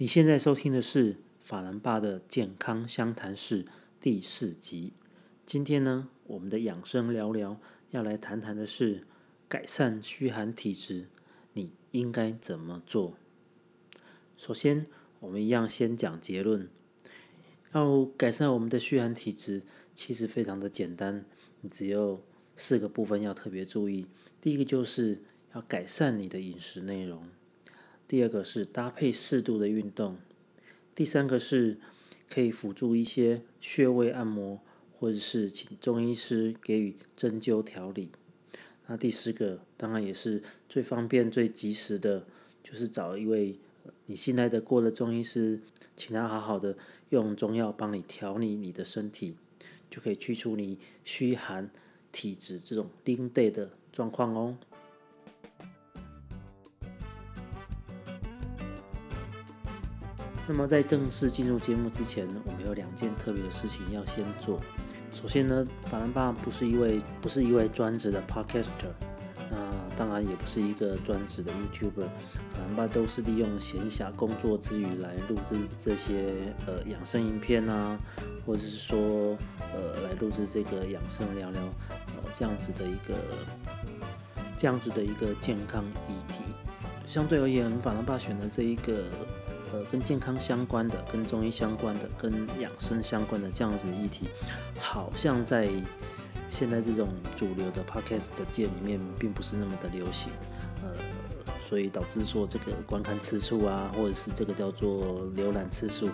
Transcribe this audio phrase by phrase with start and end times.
[0.00, 3.66] 你现在收听的是法兰爸的健康相谈室
[4.00, 4.94] 第四集。
[5.44, 9.06] 今天呢，我们的养生聊聊要来谈谈的是
[9.46, 11.08] 改善虚寒体质，
[11.52, 13.18] 你应该怎么做？
[14.38, 14.86] 首先，
[15.18, 16.66] 我们一样先讲结论。
[17.72, 19.60] 要改善我们的虚寒体质，
[19.94, 21.26] 其实非常的简单，
[21.60, 22.24] 你只有
[22.56, 24.06] 四个部分要特别注意。
[24.40, 25.20] 第一个就是
[25.52, 27.22] 要改善你的饮食内容。
[28.10, 30.16] 第二个是搭配适度的运动，
[30.96, 31.78] 第三个是
[32.28, 34.58] 可以辅助一些穴位按摩，
[34.92, 38.10] 或者是请中医师给予针灸调理。
[38.88, 42.26] 那第四个当然也是最方便、最及时的，
[42.64, 43.54] 就是找一位
[44.06, 45.60] 你信赖的过的中医师，
[45.94, 46.76] 请他好好的
[47.10, 49.36] 用中药帮你调理你的身体，
[49.88, 51.70] 就可以去除你虚寒
[52.10, 54.58] 体质这种丁 day 的状况哦。
[60.52, 64.58] 那么在正式进入节目之前呢，我们有两件特别的事情要先做。
[65.12, 68.90] 首先呢，法兰爸不是一位不是一位专职的 podcaster，
[69.48, 69.56] 那
[69.96, 72.02] 当然也不是一个专职的 YouTuber。
[72.02, 76.34] 法兰爸都是利用闲暇工作之余来录制这些
[76.66, 77.96] 呃养生影片啊，
[78.44, 79.38] 或者是说
[79.72, 83.16] 呃来录制这个养生聊聊呃这样子的一个
[84.58, 86.42] 这样子的一个健康议题。
[87.06, 89.04] 相对而言，法兰爸选的这一个。
[89.72, 94.28] 呃，跟健康相关的、跟中医相关的、跟养生相关的这样子议题，
[94.78, 95.68] 好像在
[96.48, 100.32] 现在这种主流的 podcast 界里面，并不是那么的流行。
[100.82, 100.90] 呃，
[101.62, 106.06] 所以导致说这个观看次数啊，或者是这个叫做浏览次数、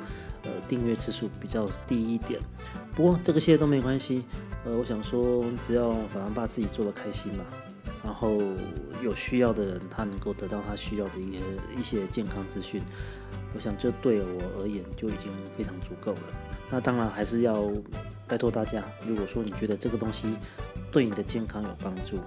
[0.43, 2.41] 呃订阅次数比较低一点。
[2.95, 4.25] 不过这个些都没关系。
[4.65, 7.45] 呃，我想说，只要法兰爸自己做的开心嘛，
[8.05, 8.37] 然后
[9.03, 11.41] 有需要的人他能够得到他需要的一些
[11.79, 12.83] 一些健康资讯。
[13.57, 16.21] 我想这对我而言就已经非常足够了。
[16.71, 17.73] 那当然还是要
[18.29, 20.27] 拜托大家，如果说你觉得这个东西
[20.93, 22.19] 对你的健康有帮助，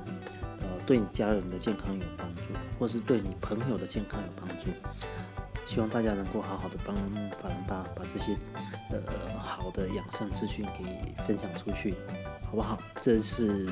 [0.61, 4.71] 呃，对你家人的健康有帮助，或是对你朋友的健康有帮助，
[5.67, 8.35] 希望大家能够好好的帮法兰巴把这些
[8.89, 11.93] 呃好的养生资讯给分享出去，
[12.45, 12.81] 好不好？
[12.99, 13.67] 这是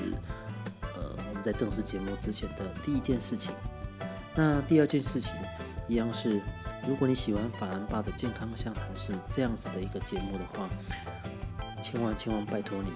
[0.95, 3.51] 呃我们在正式节目之前的第一件事情。
[4.35, 5.33] 那第二件事情
[5.87, 6.39] 一样是。
[6.87, 10.69] 如果你喜欢法兰巴的健康相谈室这样子的一个节目的话，
[11.83, 12.89] 千万千万拜托你，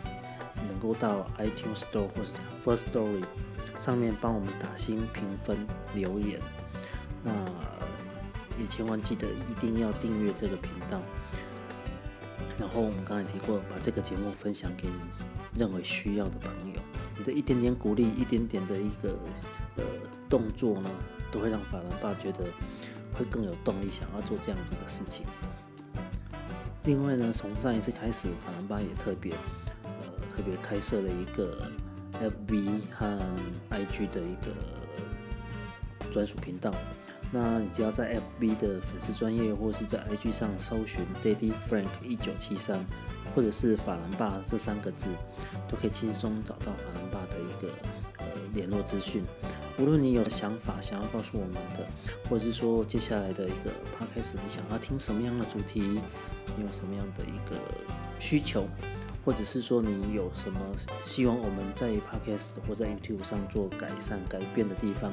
[0.69, 3.21] 能够到 iTunes Store 或是 First Story
[3.77, 5.57] 上面帮我们打新评分
[5.93, 6.39] 留言。
[7.21, 7.31] 那
[8.57, 10.97] 也千万记得一定要订阅这个频道。
[12.57, 14.93] 然后我们刚才提过，把这个节目分享给你
[15.59, 16.79] 认为需要的朋友。
[17.17, 19.17] 你的一点点鼓励，一点点的一个
[19.75, 19.83] 呃
[20.29, 20.89] 动作呢，
[21.29, 22.45] 都会让法兰巴觉得。
[23.21, 25.25] 会更有动力想要做这样子的事情。
[26.85, 29.31] 另外呢，从上一次开始，法兰巴也特别
[29.83, 29.91] 呃
[30.35, 31.69] 特别开设了一个
[32.19, 33.19] FB 和
[33.69, 34.51] IG 的一个
[36.11, 36.73] 专属频道。
[37.33, 42.83] 那你只要在 FB 的粉丝专业，或是在 IG 上搜寻 Daddy Frank 一九七三，
[43.35, 45.09] 或者是法兰巴这三个字，
[45.69, 47.71] 都可以轻松找到法兰巴的一个
[48.17, 49.23] 呃联络资讯。
[49.77, 51.87] 无论你有想法想要告诉我们的，
[52.29, 57.55] 或者是说接下来的一个 podcast 你想要听什么样的主题，你有什么样的一个
[58.19, 58.67] 需求，
[59.25, 60.59] 或者是说你有什么
[61.03, 65.11] 希望我们在 podcast 或在 YouTube 上做改善改变的地方，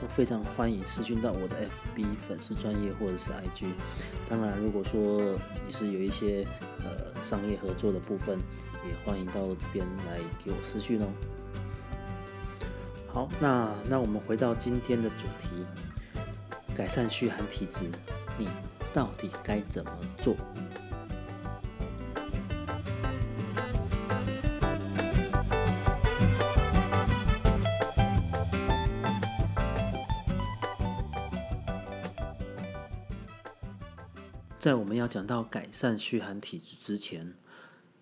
[0.00, 1.56] 都非常欢迎私讯到我的
[1.96, 3.66] FB 粉丝专业或者是 IG。
[4.28, 5.20] 当然，如果说
[5.66, 6.46] 你是有一些
[6.84, 8.38] 呃商业合作的部分，
[8.86, 11.06] 也欢迎到这边来给我私讯哦。
[13.16, 15.64] 好，那那我们回到今天的主题，
[16.76, 17.90] 改善虚寒体质，
[18.36, 18.46] 你
[18.92, 19.90] 到底该怎么
[20.20, 20.36] 做？
[34.58, 37.32] 在我们要讲到改善虚寒体质之前，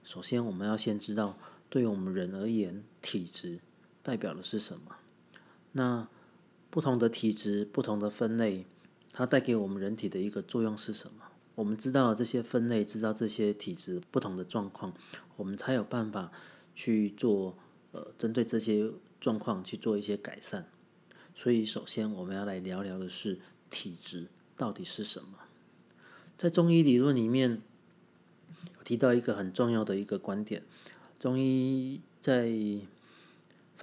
[0.02, 1.36] 首先我们要先知道，
[1.70, 3.60] 对于我们人而言，体质
[4.02, 4.96] 代表的是什么？
[5.76, 6.08] 那
[6.70, 8.64] 不同的体质、不同的分类，
[9.12, 11.24] 它带给我们人体的一个作用是什么？
[11.56, 14.92] 我们知道这些分类，知道这些体质不同的状况，
[15.36, 16.32] 我们才有办法
[16.74, 17.56] 去做
[17.92, 18.90] 呃，针对这些
[19.20, 20.68] 状况去做一些改善。
[21.34, 25.38] 所以，首先我们要来聊聊的是体质到底是什么？
[26.36, 27.62] 在中医理论里面，
[28.84, 30.62] 提到一个很重要的一个观点，
[31.18, 32.52] 中医在。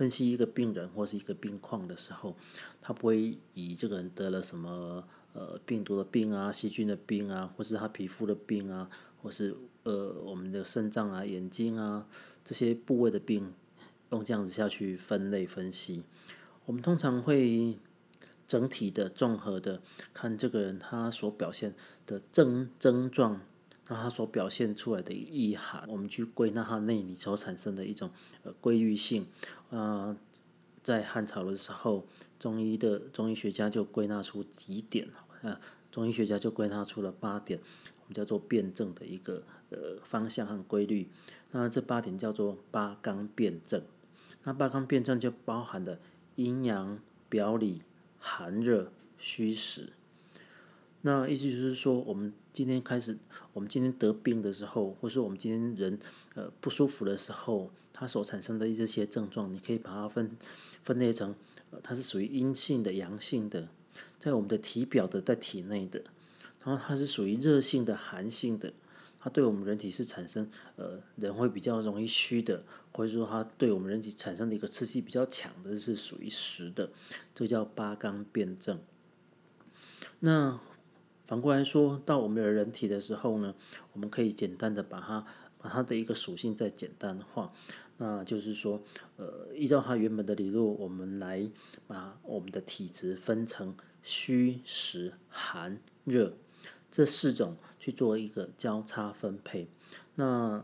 [0.01, 2.35] 分析一个病人或是一个病况的时候，
[2.81, 8.89] 他不会以这个人得了什么呃病毒的病啊、细菌的病啊，或是他皮肤的病啊，
[9.21, 12.07] 或是呃我们的肾脏啊、眼睛啊
[12.43, 13.53] 这些部位的病，
[14.09, 16.01] 用这样子下去分类分析。
[16.65, 17.77] 我们通常会
[18.47, 19.83] 整体的、综合的
[20.15, 21.75] 看这个人他所表现
[22.07, 23.39] 的症症状。
[23.91, 28.09] 那它所表现出来的意涵，我们去归纳它内里所产生的一种
[28.43, 29.27] 呃规律性。
[29.69, 30.15] 呃，
[30.81, 32.07] 在汉朝的时候，
[32.39, 35.09] 中医的中医学家就归纳出几点，
[35.41, 35.59] 啊，
[35.91, 41.09] 中医学家就归纳出了八点，我们叫做辩证的一个呃方向和规律。
[41.51, 43.83] 那这八点叫做八纲辩证。
[44.43, 45.99] 那八纲辩证就包含的
[46.37, 46.97] 阴阳、
[47.27, 47.81] 表里、
[48.17, 49.89] 寒热、虚实。
[51.01, 53.17] 那意思就是说，我们今天开始，
[53.53, 55.99] 我们今天得病的时候，或是我们今天人
[56.35, 60.29] 呃不舒服的时候，它所产生的一些症状，你可以把它分
[60.83, 61.33] 分类成，
[61.71, 63.69] 呃，它是属于阴性的、阳性的，
[64.19, 66.01] 在我们的体表的，在体内的，
[66.63, 68.73] 然后它是属于热性的、寒性的，
[69.19, 76.89] 它对我们人体是产生呃人会比较容易虚的，或者说它对我们人体产生的一个刺激比较强的，是属于实的，
[77.33, 78.79] 这叫八纲辩证。
[80.19, 80.59] 那
[81.31, 83.55] 反过来说到我们的人体的时候呢，
[83.93, 85.25] 我们可以简单的把它
[85.57, 87.49] 把它的一个属性再简单化，
[87.99, 88.83] 那就是说，
[89.15, 91.49] 呃，依照它原本的理论，我们来
[91.87, 93.73] 把我们的体质分成
[94.03, 96.35] 虚实寒热
[96.91, 99.69] 这四种去做一个交叉分配。
[100.15, 100.61] 那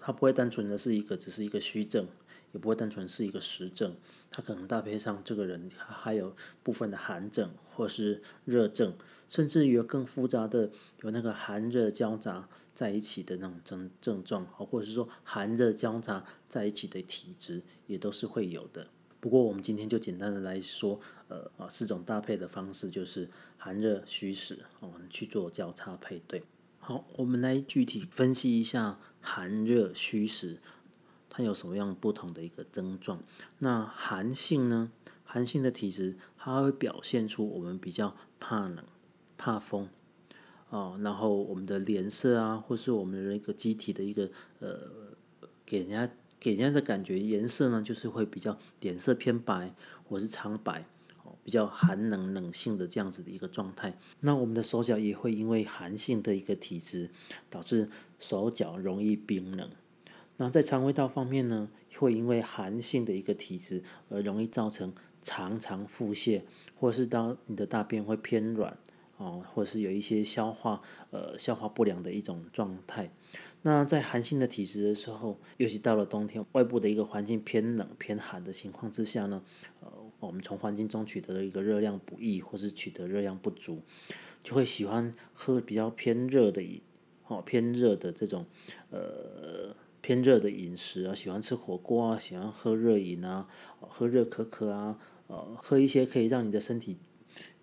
[0.00, 2.06] 它不会单纯的是一个只是一个虚症，
[2.52, 3.94] 也不会单纯是一个实症，
[4.30, 8.94] 它可能搭配上这个人还有部分的寒症或是热症。
[9.28, 10.70] 甚至于有更复杂的，
[11.02, 18.88] 有那个寒热交杂在一起的那种症症状，或者是说寒热交杂在一起的体质，也都是会有的。
[19.20, 26.44] 不过我们今天就简单的来说，呃啊四种搭配的方式就是寒热虚实，我们去做交叉配对。
[26.78, 30.58] 好，我们来具体分析一下寒热虚实，
[31.28, 33.20] 它有什么样不同的一个症状。
[33.58, 34.90] 那寒性呢，
[35.24, 38.84] 寒性的体质，它会表现出我们比较怕冷。
[39.38, 39.88] 怕风，
[40.68, 44.78] 哦，然后我们的脸色啊，或是我们的一个机体的一个呃，
[45.64, 49.72] 给人家给人家的感觉颜色呢，就是会比较脸色偏白，
[50.08, 50.84] 或是苍白，
[51.44, 53.96] 比较寒冷冷性的这样子的一个状态。
[54.20, 57.10] 那我们的手脚也会因为寒性的一个体质，
[57.48, 57.88] 导致
[58.18, 59.70] 手脚容易冰冷。
[60.36, 64.92] 那在肠胃道方面呢，会因为寒性的一个体质而容易造成
[65.22, 66.42] 常常腹泻，
[66.76, 68.76] 或是当你的大便会偏软。
[69.18, 70.80] 哦，或是有一些消化
[71.10, 73.10] 呃消化不良的一种状态。
[73.62, 79.42] 那在寒性的体质的时候，尤其到了冬天，外部的一个环境偏冷偏寒的情况之下呢，
[79.80, 83.82] 呃，我们从环境中取得的一个热量不易，或是取得热量不足，
[84.44, 86.80] 就会喜欢喝比较偏热的饮，
[87.26, 88.46] 哦，偏热的这种
[88.90, 93.48] 呃偏热的饮食啊，喜欢吃火锅啊，喜欢喝热饮啊，
[93.80, 96.98] 喝热可可啊，呃，喝一些可以让你的身体。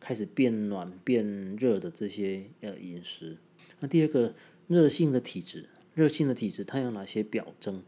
[0.05, 3.37] 开始变暖变热的这些呃饮食，
[3.79, 4.35] 那第二个
[4.67, 7.81] 热性的体质，热性的体质它有哪些表征？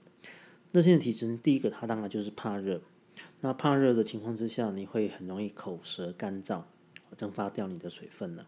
[0.71, 2.81] 热性的体质，第一个它当然就是怕热。
[3.41, 6.63] 那怕热的情况之下，你会很容易口舌干燥，
[7.15, 8.47] 蒸发掉你的水分了。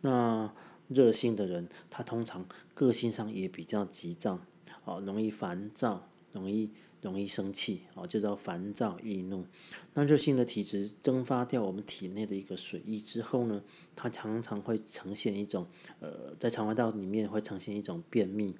[0.00, 0.50] 那
[0.88, 4.40] 热性的人，他通常个性上也比较急躁，
[4.84, 6.70] 哦，容易烦躁，容易。
[7.00, 9.46] 容易生气，哦，就叫烦躁易怒。
[9.94, 13.62] 那热性的体质蒸发掉我们体内的一个水液之后呢，
[13.96, 15.66] 它常常会呈现一种，
[16.00, 18.54] 呃，在肠胃道里面会呈现一种便秘。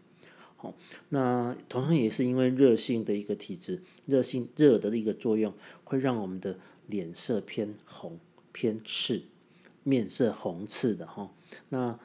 [0.56, 0.74] 好，
[1.08, 5.54] 那同样也是因为热性的一个体质，热性热的一个作用，
[5.84, 8.18] 会让我们的脸色偏红、
[8.52, 9.22] 偏赤，
[9.82, 11.28] 面色红赤的哈。
[11.70, 11.98] 那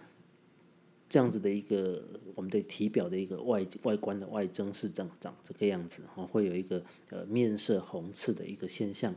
[1.10, 2.04] 这样子的一个
[2.36, 9.16] 我们的体表的一个外外观的外征是长长这个样子哈，会有一个呃面色红赤的一个现象。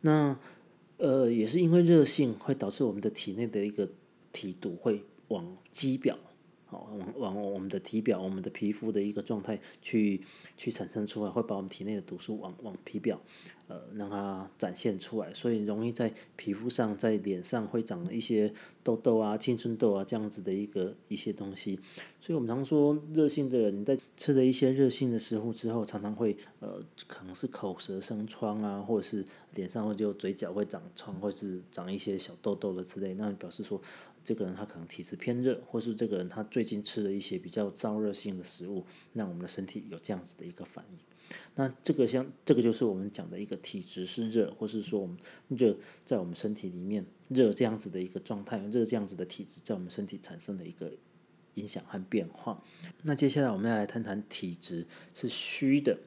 [0.00, 0.38] 那
[0.96, 3.88] 呃也是因为热性会导致我们的体内的一个
[4.32, 6.18] 体毒会往肌表。
[6.66, 10.20] 好往往我们的体表、我们的皮肤的一个状态去
[10.56, 13.20] 去产生出来，会把我们体内的毒素往往皮表，
[13.68, 18.52] 呃，让它展现出来，所以容易在皮肤上、在脸上会长一些
[18.82, 21.78] 痘痘啊、青春痘啊这样子的一个一些东西。
[22.20, 33.80] 所以我们常说，热性的人在吃了一些热性的食物之后，常常会呃，可能是口舌生疮啊，或者是脸上或就嘴角会长疮，或是长一些小痘痘的之类，那表示说。
[34.26, 40.98] 这个人他可能体质偏热，或是这个人他最近吃了一些比较燥热性的食物，让我们的身体有这样子的一个反应。
[41.56, 45.16] 那这个像这个就是我们讲的一个体质是热，或是说我们
[45.48, 50.92] 热在我们身体里面热这样子的一个状态，热这样子的体质在我们身体产生的一个
[51.54, 52.62] 影响和变化。
[53.02, 55.98] 那接下来我们要来谈谈体质是虚的，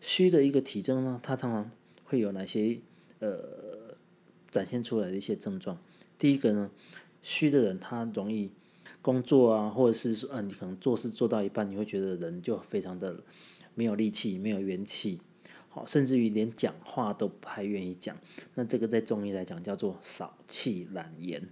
[0.00, 1.70] 虚的一个体征呢，它常常
[2.04, 2.78] 会有哪些
[3.18, 3.96] 呃
[4.50, 5.78] 展现出来的一些症状？
[6.16, 6.70] 第一个呢，
[7.22, 8.50] 虚的人他容易
[9.02, 13.20] 工作啊，或者是说，嗯，你可能做事做到一半，你会觉得人就非常的
[13.74, 15.20] 没有力气、没有元气，
[15.68, 18.16] 好，甚至于连讲话都不太愿意讲。
[18.54, 21.48] 那这个在中医来讲叫做少气懒言，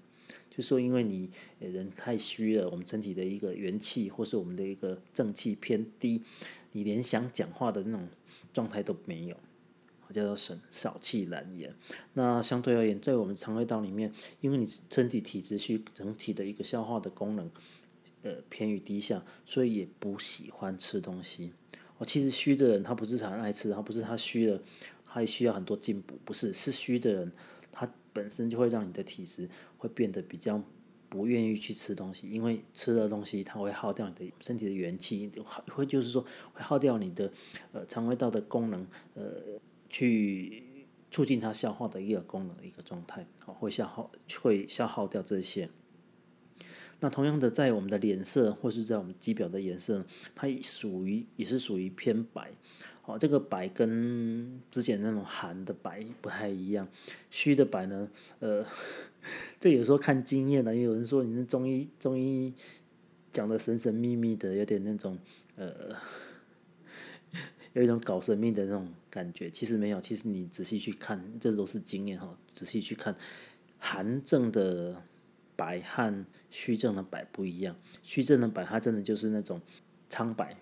[0.50, 6.22] 就说因为你人太虚了，我们身体的一个元气或是我们的一个正气偏低，
[6.72, 8.08] 你连想讲话的那种
[8.52, 9.36] 状态都没有。
[10.12, 11.74] 叫做省少气懒言。
[12.12, 14.12] 那相对而言，在我们肠胃道里面，
[14.42, 17.50] 因为你身体体质虚，整体的一个消化的功能，
[18.22, 21.52] 呃偏于低下，所以也不喜欢吃东西。
[22.02, 24.60] 哦，其实虚的人他不是很爱吃，他不是他虚了，
[25.06, 27.32] 他需要很多进补，不是是虚的人，
[27.70, 30.60] 他本身就会让你的体质会变得比较
[31.08, 35.30] 不愿意去吃东西，因为吃的东西它会耗掉你的身体的元气，
[35.68, 37.30] 会就是说会耗掉你的
[37.72, 39.60] 呃肠胃道的功能，呃。
[39.94, 45.68] 去促进它消化的一个功能的一个状态，好，会消耗会消耗掉这些。
[47.02, 50.06] 那同样的，在我们的脸色或是在我们肌表的颜色，
[50.36, 52.52] 它属于也是属于偏白，
[53.02, 56.86] 好，这个白跟之前那种寒的白不太一样。
[57.28, 58.64] 虚的白呢，呃，
[59.58, 62.54] 这有时候看经验的，有人说你那中医中医
[63.32, 65.18] 讲的神神秘秘的，有点那种
[65.56, 65.96] 呃。
[67.74, 69.98] 有一种搞神秘的那种感觉，其实没有。
[69.98, 72.36] 其实你仔细去看，这都是经验哈。
[72.52, 73.16] 仔细去看，
[73.78, 75.02] 寒症的
[75.56, 77.76] 白和虚症的白不一样。
[78.02, 79.60] 虚症的白，它真的就是那种
[80.08, 80.56] 苍白，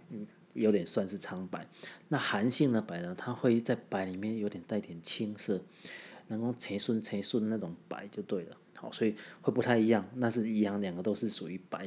[0.55, 1.67] 有点算是苍白。
[2.09, 5.63] 那寒性的白呢，它会在白里面有点带点青色，
[6.29, 8.57] 能够呈顺呈顺那种白就对了。
[8.77, 10.09] 好，所以会不太一样。
[10.15, 11.87] 那是一样，两个都是属于白。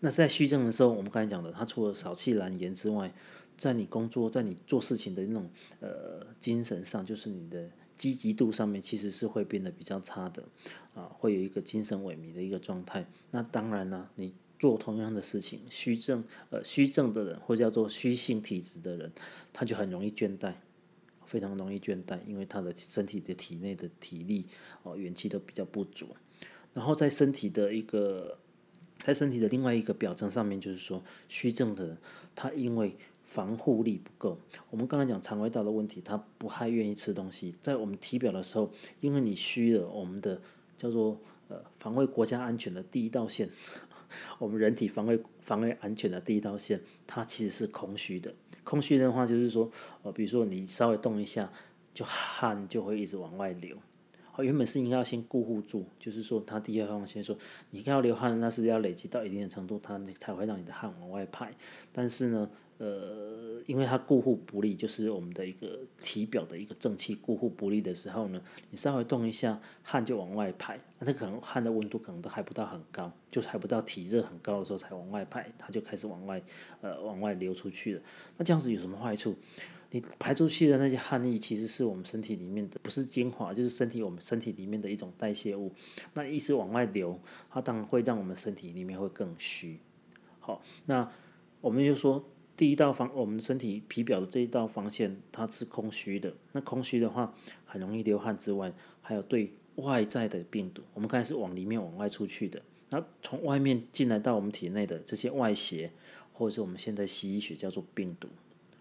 [0.00, 3.12] 那在虚症的时候，我们刚才讲的，它除了少气懒言之外，
[3.58, 7.68] 在你工作，在你做事情的那种呃精神上，就是你的
[8.00, 10.42] 积极度上面，其实是会变得比较差的，
[10.94, 13.06] 啊，会有一个精神萎靡的一个状态。
[13.30, 19.12] 那当然了，你做同样的事情，虚症呃虚症的人，或叫做虚性体质的人，
[19.52, 20.54] 他就很容易倦怠，
[21.26, 24.46] 非常容易倦怠，因为他的身体的体内的体力
[24.82, 26.08] 哦元气都比较不足。
[26.72, 28.38] 然后在身体的一个
[29.02, 31.98] 在身体的另外一个表征上面，就是说虚症的人，
[32.34, 32.96] 他因为
[33.30, 34.36] 防护力不够。
[34.70, 37.54] 我们刚才讲肠胃道的问题，他不太愿意吃东西。
[37.60, 38.68] 在我们体表的时候，
[39.00, 40.40] 因为你虚了，我们的
[40.76, 43.48] 叫做呃防卫国家安全的第一道线，
[44.40, 48.34] 我们人体防卫防卫安全的第一道线，它其实是空虚的。
[48.64, 49.70] 空虚的话，就是说
[50.02, 51.48] 呃，比如说你稍微动一下，
[51.94, 53.76] 就汗就会一直往外流。
[54.32, 57.38] 好，原本是应该要先固护住，就是说它第一方先说，
[57.70, 61.54] 你要流汗，那是要累积到一定的程度，它才会让你的汗往外排。
[61.92, 62.50] 但是呢，
[62.82, 70.80] 呃，因为它固护不利，就是我们的一个体表的一个正气固护不利的时候呢，你稍微动一下，汗就往外排。
[70.98, 76.42] 那可能汗的温度可能都还不到很高，就是还不到体热很高的时候才往外排，它就开始往外
[76.80, 78.02] 呃往外流出去了。
[78.38, 79.36] 那这样子有什么坏处？
[79.90, 85.70] 你排出去的那些汗液，其实是我们身体里面的，不是精华，就是身体我们身体里面的一种代谢物。
[86.14, 87.20] 那一直往外流，
[87.50, 89.80] 它当然会让我们身体里面会更虚。
[90.38, 91.06] 好，那
[91.60, 92.24] 我们就说。
[92.60, 96.34] 第一道防我们身体皮表的这一道防线，它是空虚的。
[96.52, 102.60] 那空虚的话，很容易流汗之外，还有对外在的病毒，我们看是往里面往外出去的。
[102.90, 105.90] 那从外面进来到我们体内的这些外邪，
[106.34, 108.28] 或者是我们现在西医学叫做病毒，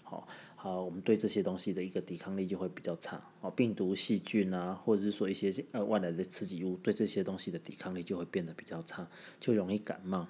[0.04, 3.32] 好，好，我们对这些东西的一个抵抗力就会比较差。
[3.40, 9.08] 哦，病毒、细菌啊，或者是说一些呃外来的刺激物，对这些东西的抵抗力就会变得比较差，
[9.40, 10.28] 就容易感冒。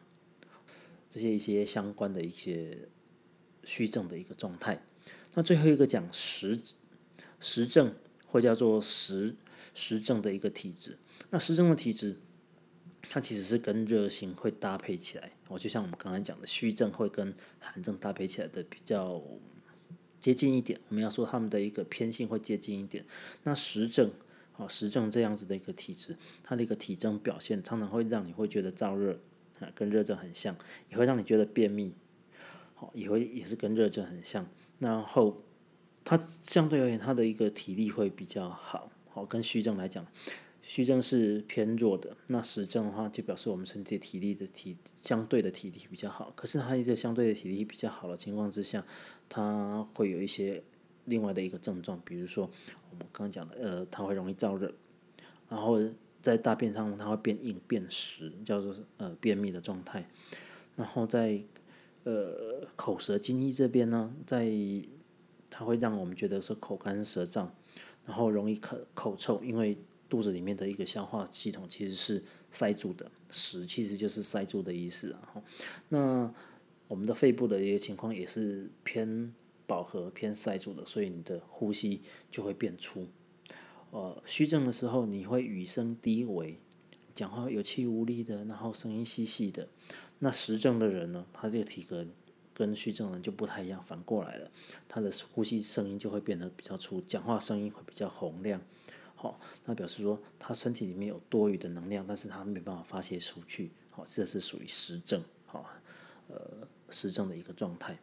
[1.09, 2.77] 这些一些相关的一些。
[3.63, 4.81] 虚症的一个状态，
[5.33, 6.59] 那最后一个讲实
[7.39, 7.93] 实症，
[8.25, 9.35] 或叫做实
[9.73, 10.97] 实症的一个体质。
[11.29, 12.17] 那实症的体质，
[13.03, 15.31] 它其实是跟热性会搭配起来。
[15.47, 19.21] 我就像我们刚才讲的，虚症会跟寒症搭配起来的比较
[20.19, 20.79] 接近一点。
[20.89, 23.05] 我们要说他们的一个偏性会接近一点。
[23.43, 24.11] 那实症
[24.57, 29.19] 啊，实症这样子的一个体质，它的一个体征表现常常会让你会觉得燥热
[29.59, 30.55] 啊，跟热症很像，
[30.89, 31.93] 也会让你觉得便秘。
[32.93, 34.45] 也会也是跟热症很像，
[34.79, 35.41] 然后
[36.05, 38.91] 它相对而言，它的一个体力会比较好。
[39.09, 40.05] 好，跟虚症来讲，
[40.61, 46.31] 虚症是偏弱的，那实症的话就表示我们身体的体力的体相对的体力比较好。
[46.35, 48.85] 可是它一个相对的体力比较好的情况之下，
[49.27, 50.63] 它会有一些
[51.05, 52.49] 另外的一个症状，比如说
[52.91, 54.71] 我们刚刚讲的，呃，它会容易燥热，
[55.49, 55.79] 然后
[56.21, 60.07] 在大便上它会变硬变实，叫做呃便秘的状态。
[60.75, 61.41] 然后在
[62.03, 64.51] 呃口舌津液这边呢，在
[65.49, 67.47] 它会让我们觉得是口干舌燥，
[68.05, 69.77] 然后容易口口臭，因为
[70.07, 75.43] 肚子里面的一个消化系统其实是塞住的，食其实就是塞住的意思啊。
[75.89, 76.33] 那
[76.87, 79.33] 我们的肺部的一个情况也是偏
[79.67, 82.01] 饱和、偏塞住的，所以你的呼吸
[82.31, 83.07] 就会变粗。
[83.91, 86.59] 呃，虚症的时候，你会语声低微，
[87.19, 89.67] 讲话有气无力的，然后声音细细的。
[90.19, 92.05] 那实症的人呢，他这个体格
[92.53, 94.49] 跟虚症人就不太一样，反过来了，
[94.87, 98.61] 他的呼吸声音就会变得比较粗，讲话声音会比较洪亮。
[99.17, 103.69] 好，那表示说他身体里面有多余的能量，但是他没办法发泄出去。
[103.91, 105.69] 好，这是属于实症，好，
[106.29, 106.39] 呃，
[106.89, 107.99] 实症的一个状态。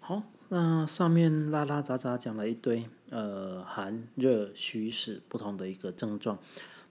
[0.00, 6.38] 好，那上面拉拉杂杂讲了一堆，呃，寒热虚实不同的一个症状。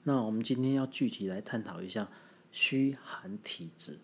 [0.03, 2.10] 那我们今天要具体来探讨一下
[2.51, 4.00] 虚寒体质，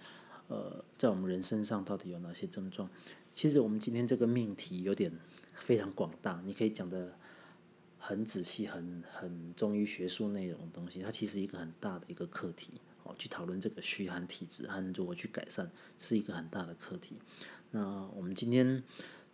[0.48, 2.90] 呃，在我们人身上到底有哪些症状？
[3.34, 5.12] 其实我们今天这个命题有点
[5.54, 7.16] 非常广大，你可以讲的。
[8.02, 12.72] 很仔细、很很中医学术内容的东西，它其实一个很大的一个课题
[13.04, 17.18] 哦，去讨论这个虚寒体质和如何去改善，是一个很大的课题。
[17.72, 18.82] 那我们今天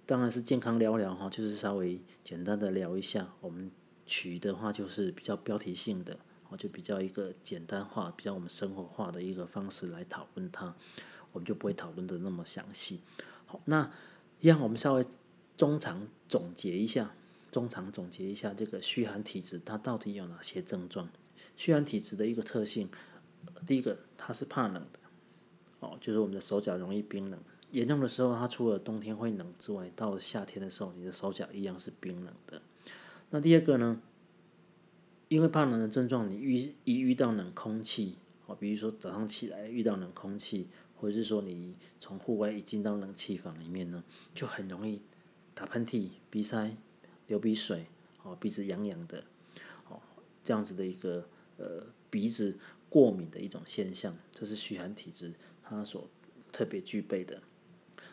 [0.07, 3.35] 当然是健康聊聊哈，就是稍微简单的聊一下。
[3.39, 3.69] 我们
[4.07, 6.17] 取的话就是比较标题性的，
[6.55, 10.75] 就比较一个简单化、比较我们生活化的一个方式来讨论它，
[11.31, 13.01] 我们就不会讨论的那么详细。
[13.45, 13.91] 好，那
[14.39, 15.05] 一样我们稍微
[15.57, 17.13] 中长总结一下。
[17.51, 21.07] 中长总结一下，这个虚寒体质它到底有哪些症状？
[21.55, 22.89] 虚寒体质的一个特性，
[23.65, 24.99] 第一个它是怕冷的，
[25.79, 27.39] 哦，就是我们的手脚容易冰冷。
[27.71, 32.61] 严重的时候，它除了冬天会冷之外，到了夏天的时候，你的手脚一样是冰冷的。
[33.29, 34.01] 那第二个呢？
[35.35, 44.01] 因为怕冷的症状，你遇一遇到冷空气，哦，比如说早上起来遇到冷空气，或者是说你从户外一进到冷气房里面呢，
[44.33, 45.01] 就很容易
[45.53, 46.77] 打喷嚏、鼻塞。
[47.27, 47.87] 流鼻水，
[48.23, 49.25] 哦，鼻子痒痒的，
[49.89, 49.99] 哦，
[50.41, 56.07] 这样子的一个呃鼻子过敏的一种现象，这是虚寒体质它所
[56.53, 57.41] 特别具备的。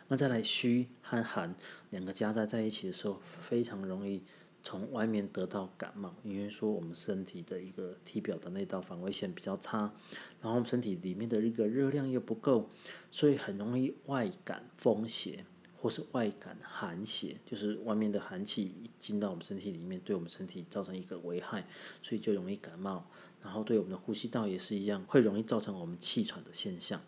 [0.09, 1.55] 那再来虚和寒
[1.91, 4.23] 两个加在在一起的时候，非常容易
[4.63, 9.93] 从外面得到感冒，因为说我们身体的一个体表的那道防卫线比较差，
[10.41, 12.69] 然后我们身体里面的一个热量又不够，
[13.11, 15.45] 所以很容易外感风邪。
[15.75, 21.67] 或是外感寒邪，就是外面的寒气进到我们身体里面，对我们身体造成一个危害，
[22.01, 23.05] 所以就容易感冒。
[23.41, 27.01] 然后对我们的呼吸道也是一样，会容易造成我们气喘的现象。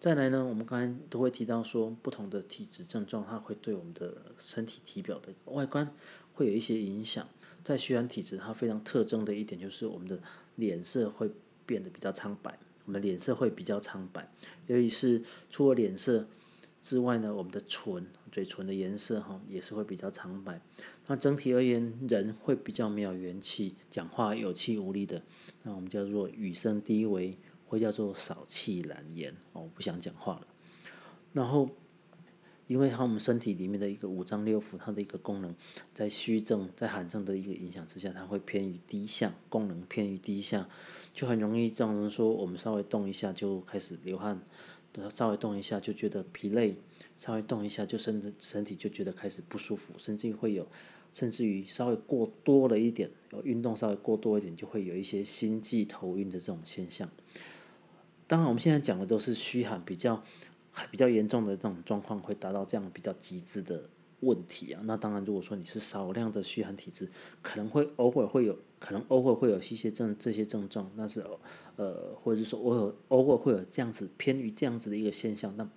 [0.00, 5.94] 再来呢，我们刚才都会提到说，不同的体质症状，它会对我们的身体体表的外观
[6.36, 7.26] 会有一些影响。
[7.64, 10.20] 在虚寒体质，它非常特征的一点就是我们的
[10.54, 11.28] 脸色会
[11.66, 14.30] 变得比较苍白，我们的脸色会比较苍白，
[14.68, 16.28] 尤其是除了脸色。
[16.82, 20.60] 之外呢，我们的唇、嘴唇的颜色哈也是会比较苍白。
[21.08, 25.20] 那整体而言，人会比较没有元气，讲话有气无力的。
[25.64, 30.46] 那我们叫做语声低微，会叫做少气懒言哦，不想讲话了。
[31.32, 31.68] 然后，
[32.66, 35.54] 因为它我们身体里面的一个五脏六腑，它的一个功能，
[35.94, 40.68] 在虚症、在寒症的一个影响之下，它会偏于低下，功能偏于低下，
[41.12, 44.40] 就很容易让人说，我们稍微动一下就开始流汗。
[45.10, 46.74] 稍微动一下就觉得疲累，
[47.18, 50.66] 稍微动一下就身身体就觉得开始不舒服，甚至于会有，
[51.12, 53.10] 甚至于稍微过多了一点，
[53.44, 57.10] 运动稍微过多一点，就会有一些心悸头晕的这种现象。
[58.26, 60.24] 当然，我们现在讲的都是虚寒比较
[60.90, 63.88] 比较严重的这种状况，会达到这样比较极致的
[64.20, 64.80] 问题啊。
[64.84, 67.08] 那当然，如果说你是少量的虚寒体质，
[67.42, 68.56] 可能会偶尔会有。
[68.78, 71.24] 可能偶尔会有一些症这些症状，但是
[71.76, 75.70] 呃，或者是说偶尔偶尔会有这样子偏于这样子的一个现象，但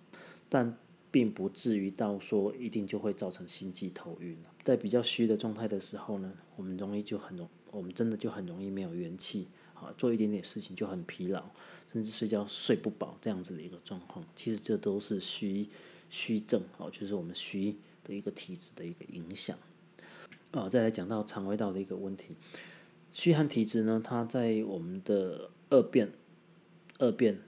[0.49, 0.77] 但
[1.09, 4.37] 并不至于到说一定就会造成心悸头晕。
[4.65, 9.47] 在比较虚的状态的时候呢，我们容易就很容，我们真的就很容易没有元气
[9.81, 11.43] 啊，做一点点事情就很疲劳，
[11.91, 14.25] 甚至睡觉睡不饱这样子的一个状况。
[14.35, 15.67] 其实这都是虚
[16.09, 19.57] 虚症哦，就是我们虚的一个体质的一个影响。
[20.51, 22.35] 啊，再来讲到肠胃道的一个问题。
[23.11, 26.11] 虚寒体质呢，它在我们的二便，
[26.97, 27.39] 二便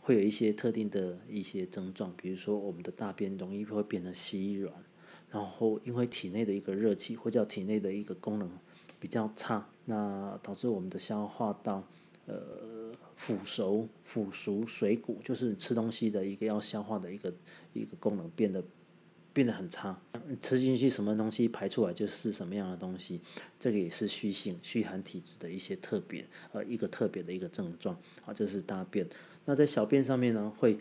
[0.00, 4.72] 会有一些特定的一些症状，比如说我们的大便容易会变得稀软，
[5.30, 8.50] 然后因为体内的一个热气，或叫体内的一个功能
[9.06, 11.80] 比较差，那导致我们的消化道
[12.26, 17.32] 呃腐熟腐熟水谷，就是吃东西的一个要消化的一个
[17.72, 18.60] 一个功能变得
[19.32, 19.96] 变得很差，
[20.42, 23.20] 吃进去什么东西排出来就是什么样的东西，
[23.60, 29.08] 这个也是虚性虚寒体质的一些特别呃一个特别的一个症状啊，这是大便。
[29.44, 30.76] 那在小便上面呢，会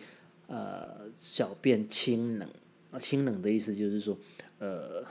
[0.48, 2.50] 呃小便清冷，
[3.00, 4.18] 清冷的意思就是说
[4.58, 5.06] 呃。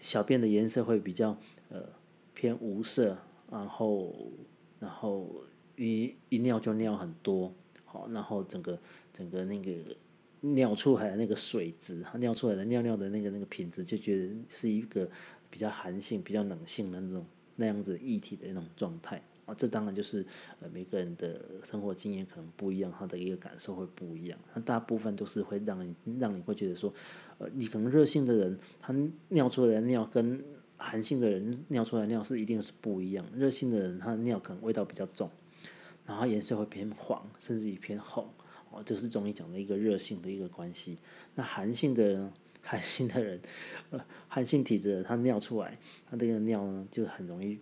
[0.00, 1.34] 小便的颜色会比较
[1.68, 1.82] 呃
[2.34, 3.16] 偏无色，
[3.50, 4.32] 然后
[4.80, 5.28] 然后
[5.76, 7.52] 一一尿就尿很多，
[7.84, 8.78] 好，然后整个
[9.12, 9.72] 整个那个
[10.40, 15.08] 尿出来的那个水质，尿出来的尿尿的那个那个品质，就觉得是一个
[15.50, 17.24] 比较寒性、比较冷性的那种
[17.56, 19.54] 那样子液体的那种状态啊。
[19.54, 20.24] 这当然就是
[20.60, 24.38] 呃每个人的生活经验可能不一样，他的一个感受会不一样。
[24.54, 26.92] 那大部分都是会让你让你会觉得说。
[27.36, 28.94] 呃，你可能热性的人，他
[29.30, 30.40] 尿出来的尿跟
[30.84, 33.24] 寒性的人尿出来尿是一定是不一样。
[33.34, 35.30] 热性的人，他的尿可能味道比较重，
[36.06, 38.28] 然后颜色会偏黄，甚至于偏红，
[38.70, 40.98] 哦，这是中医讲的一个热性的一个关系。
[41.34, 43.40] 那寒性的人，寒性的人，
[43.90, 47.58] 呃，寒性体质的他尿出来，他这个尿呢，就很容易，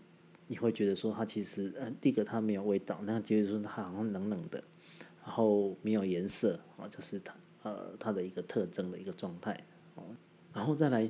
[0.48, 4.62] 你会觉得说他其实，呃，第一个他没有味道，那就是说他好像冷冷的，
[5.24, 7.34] 然后没有颜色，啊，这是他。
[7.64, 10.02] 呃，他的一个特征的一个状态，哦，
[10.52, 11.08] 然后再来，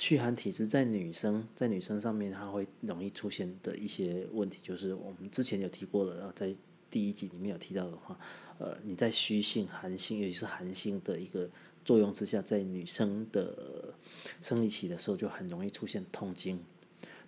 [0.00, 6.50] 虚寒体质在女生在女生上面，它会容易出现的一些问题，就是我们之前有提过了，在
[6.88, 8.18] 第一集里面有提到的话，
[8.58, 11.46] 呃，你在虚性、寒性，尤其是寒性的一个
[11.84, 13.92] 作用之下，在女生的
[14.40, 16.58] 生理期的时候，就很容易出现痛经。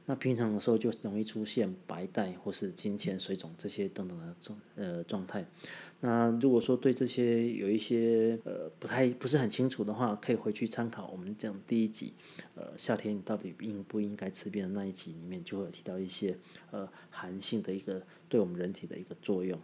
[0.07, 5.47] 那平常的时候就容易出现白带或是金钱水肿这些等等的状呃状态。
[6.01, 12.13] 那如果说对这些有一些呃不太不是很清楚的话，可以回去参考我们讲第一集，
[12.57, 16.37] 呃夏天你到底应不应该吃便的那一集里面就会有提到一些
[16.73, 19.57] 呃寒性的一个对我们人体的一个作用，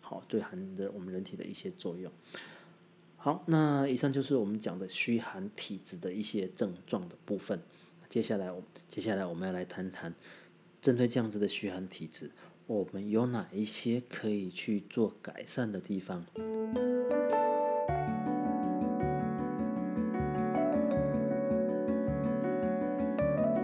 [0.00, 2.10] 好对寒的我们人体的一些作用。
[3.16, 7.62] 好，那以上就是我们讲的虚寒体质的一些症状的部分。
[8.08, 10.14] 接下来，我接下来我们要来谈谈，
[10.80, 12.30] 针对这样子的虚寒体质，
[12.66, 16.24] 我们有哪一些可以去做改善的地方？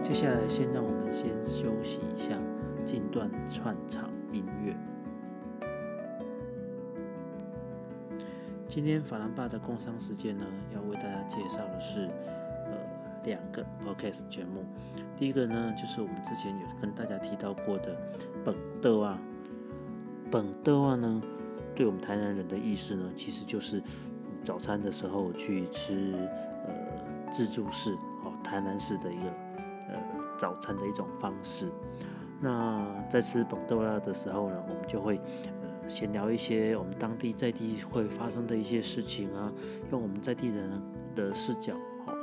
[0.02, 2.36] 接下来，先让我们先休息一下，
[2.84, 4.76] 进段串场音乐。
[8.66, 12.10] 今天法兰巴的工商时间呢，要为大家介绍的是。
[13.24, 14.64] 两个 podcast 节目，
[15.16, 17.96] 第一个呢，就是我们之前有跟大家提到过的
[18.44, 19.18] “本豆啊
[20.30, 21.22] ”，“本豆啊”呢，
[21.74, 23.82] 对我们台南人的意思呢，其实就是
[24.42, 26.14] 早餐的时候去吃
[26.66, 27.92] 呃自助式
[28.24, 29.30] 哦，台南式的一个
[29.88, 29.96] 呃
[30.38, 31.68] 早餐的一种方式。
[32.40, 35.18] 那在吃本豆啊的时候呢，我们就会
[35.62, 39.52] 呃闲聊一些我们当地在地会发生的一些事情啊，
[39.90, 40.82] 用我们在地人
[41.14, 41.74] 的视角。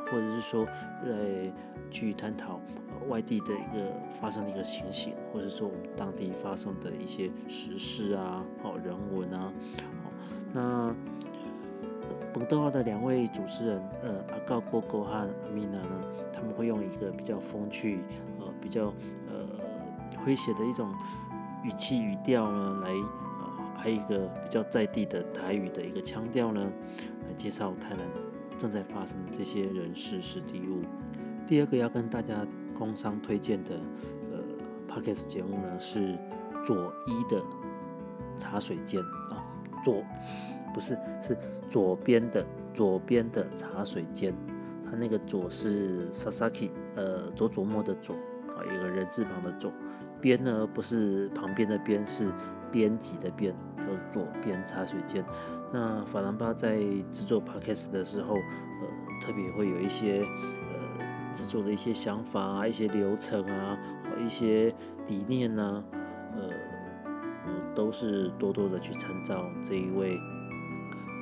[0.09, 0.65] 或者是说，
[1.03, 1.51] 呃，
[1.91, 9.51] 去探讨呃外地的一个发生的一个情形，或者说我们当地发生的一些时事啊，好人文啊，
[10.03, 10.11] 好，
[10.53, 10.95] 那
[12.33, 17.99] 本豆话的两位主持人，呃，阿高哥哥和阿米娜呢，他们会用一个比较风趣，
[18.39, 18.93] 呃，比较
[19.27, 19.45] 呃
[20.25, 20.93] 诙谐的一种
[21.63, 26.61] 语气语调呢，来，呃，还有一个比较在地的台语的一个腔调呢，
[27.27, 28.36] 来介绍台南。
[28.57, 30.81] 正在发生的这些人事史地物。
[31.45, 32.45] 第二个要跟大家
[32.77, 33.79] 工商推荐的
[34.31, 34.39] 呃
[34.87, 36.17] podcast 节目呢是
[36.65, 37.41] 左一的
[38.37, 39.41] 茶水间啊，
[39.83, 40.03] 左
[40.73, 41.37] 不是是
[41.69, 44.33] 左边的左边的茶水间，
[44.83, 48.13] 它那个左是 Sasaki 呃佐佐木的佐
[48.49, 49.71] 啊，一个人字旁的佐，
[50.21, 52.31] 边呢不是旁边的边是。
[52.69, 55.23] 编辑的编叫左边茶水间。
[55.71, 56.77] 那法兰巴在
[57.09, 64.75] 制作 podcast 的时候，呃，特别会有一些呃制作的一些想法啊，一些流程啊，和一些
[65.07, 65.81] 理念呢，
[66.35, 66.49] 呃，
[67.73, 70.19] 都是多多的去参照这一位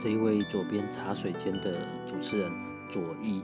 [0.01, 1.77] 这一位左边茶水间的
[2.07, 2.51] 主持人
[2.89, 3.43] 左一。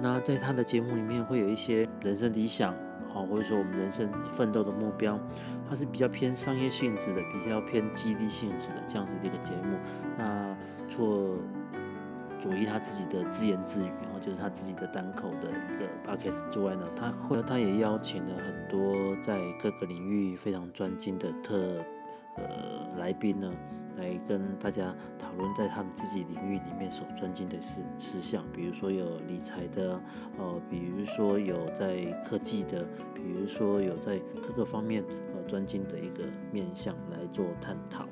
[0.00, 2.74] 那在他的节目里面会有一些人生理想。
[3.12, 5.18] 好，或者说我们人生奋斗的目标，
[5.68, 9.76] 它是比较偏商业性质的，比较偏激励性质的这样子的一个节目。
[10.16, 10.56] 那
[10.88, 11.38] 除了
[12.38, 21.84] 佐伊他自己的自言自语，然后就是他自己的单口的一个 p o c a s t 之外呢，他会他也邀请了很多在各个领域非常专精的特
[22.36, 22.44] 呃
[22.96, 23.52] 来宾呢，
[24.00, 30.00] 来跟大家讨论在他们自己领域里面所专精的事事项，比如说有理财的，
[30.38, 32.84] 呃，比如说有在科技的，
[33.14, 38.06] 比如说有在各个方面呃专精的一个面向来做探讨。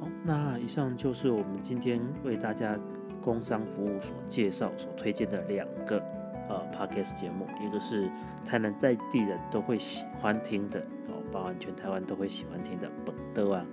[0.00, 2.76] 好，那以上就是我们今天为大家
[3.20, 6.02] 工商服务所介绍、所推荐的两个
[6.48, 8.10] 呃 podcast 节目，一个是
[8.44, 11.22] 台南在地人都会喜欢听的哦。
[11.30, 13.66] 包含全台湾都会喜欢听的本德啊，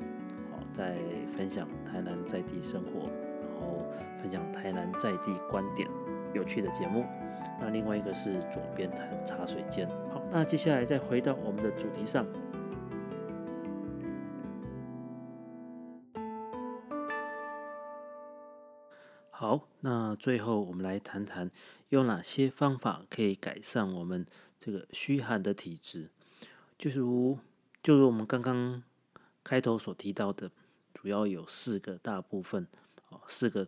[0.74, 3.10] 在分享台南在地生活，
[3.42, 3.86] 然后
[4.22, 5.90] 分享台南在地观点，
[6.34, 7.06] 有趣的节目。
[7.60, 9.88] 那另外一个是左边谈茶水间。
[10.12, 12.26] 好，那接下来再回到我们的主题上。
[19.30, 21.50] 好，那最后我们来谈谈
[21.90, 24.26] 有哪些方法可以改善我们
[24.60, 26.10] 这个虚寒的体质，
[26.78, 27.38] 就是如。
[27.82, 28.84] 就如我们刚刚
[29.42, 30.52] 开头所提到的，
[31.02, 32.68] 主要有四个大部分，
[33.08, 33.66] 哦，四个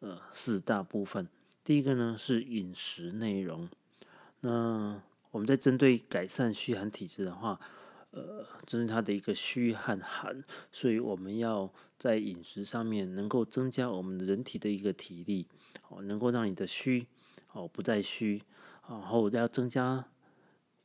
[0.00, 1.28] 呃四大部分。
[1.62, 3.68] 第一个呢是饮食内容。
[4.40, 7.60] 那我们在针对改善虚寒体质的话，
[8.12, 15.46] 呃，针对它的一个虚和寒，所以我们要在饮食上面能够增加我们人体的一个体力，
[15.90, 17.06] 哦，能够让你的虚
[17.52, 18.42] 哦不再虚，
[18.88, 20.06] 然后要增加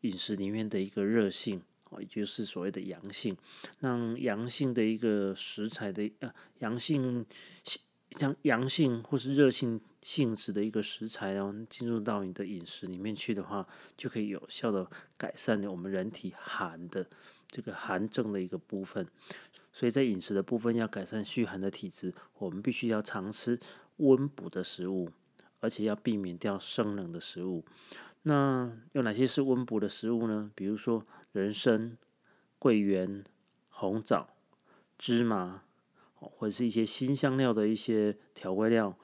[0.01, 1.61] 饮食里面的一个热性。
[1.89, 3.35] 哦，也就是所谓的阳性，
[3.79, 7.25] 让阳性的一个食材的呃阳性
[8.11, 17.05] 像阳性或是热性性质的一个食材，然后进入到你的饮食里面去的话，就可以有效的改善我们人体寒的
[17.49, 19.05] 这个寒症的一个部分。
[19.73, 23.59] 所以在饮食的部分要改善虚寒的体质，我们必须要常吃
[23.97, 25.11] 温补的食物，
[25.59, 27.63] 而且要避免掉生冷的食物。
[28.27, 30.51] 那有哪些是温补的食物呢？
[30.53, 31.97] 比如说人参、
[32.59, 33.23] 桂圆、
[33.69, 34.35] 红枣、
[34.97, 35.63] 芝麻，
[36.15, 38.97] 或者是一些新香料的一些调味料，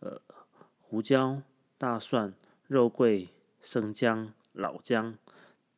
[0.00, 0.20] 呃，
[0.80, 1.40] 胡椒、
[1.78, 2.34] 大蒜、
[2.66, 3.28] 肉桂、
[3.62, 5.16] 生姜、老姜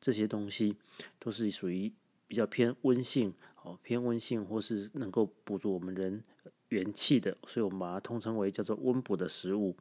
[0.01, 0.77] 这些东西，
[1.19, 1.93] 都是属于
[2.27, 6.25] 比较偏温性，哦，偏温性或是能够补足我们人
[6.71, 9.77] 元气的，所以我们把它通称为叫做温补的食物。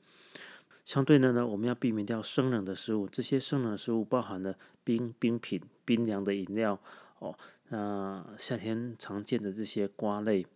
[0.88, 3.10] 相对的呢，我们要避免掉生冷的食物。
[3.10, 6.80] 这些生冷的食物包含了冰冰品、冰凉的饮料
[7.20, 7.38] 哦。
[7.68, 10.48] 那夏天常见的这些瓜类，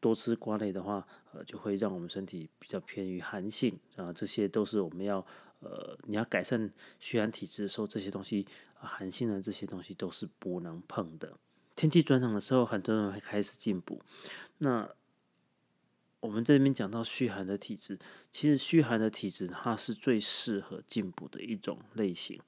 [0.00, 4.10] 多吃瓜类的话，呃，就会让我们身体比较偏于寒性啊。
[4.10, 5.18] 这些都是我们要
[5.60, 11.36] 呃，你要改善虚寒体质的时候，这些东西寒性的这些东西都是不能碰的。
[11.76, 14.00] 天气转冷的时候，很多人会开始进补。
[14.56, 14.88] 那
[16.22, 17.98] 我们这边讲到虚寒的体质，
[18.30, 22.40] 其实虚寒的体质它是最适合进补的一种类型，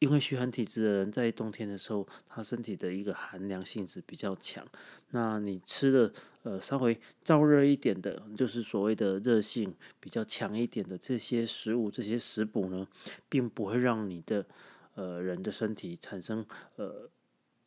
[0.00, 4.66] 因为虚寒体质的人在冬天的时候，他身体的一个寒凉性质比较强。
[5.12, 12.86] 那你吃的呃稍微燥热一点的，就是所谓的热性比较强一点的这些食物、这些食补呢，
[13.30, 14.46] 并不会让你的
[14.94, 16.44] 呃人的身体产生
[16.76, 17.08] 呃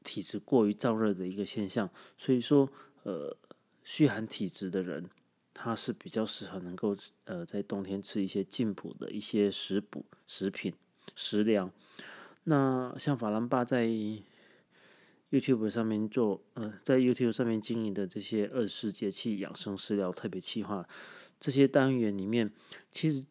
[0.03, 1.89] 体质过于燥热的一个现象。
[2.15, 2.69] 所以说，
[3.01, 3.35] 呃，
[3.83, 5.09] 虚寒体质的人。
[5.57, 10.73] 它是比较适合能够呃在冬天吃一些进补的一些食补食品
[11.15, 11.71] 食粮。
[12.43, 13.87] 那像法兰巴在
[15.31, 20.85] YouTube 上面做呃在 YouTube 上面经营的这些二十四节气养生食疗特别企划
[21.39, 22.51] 这些单元里面，
[22.91, 23.25] 其实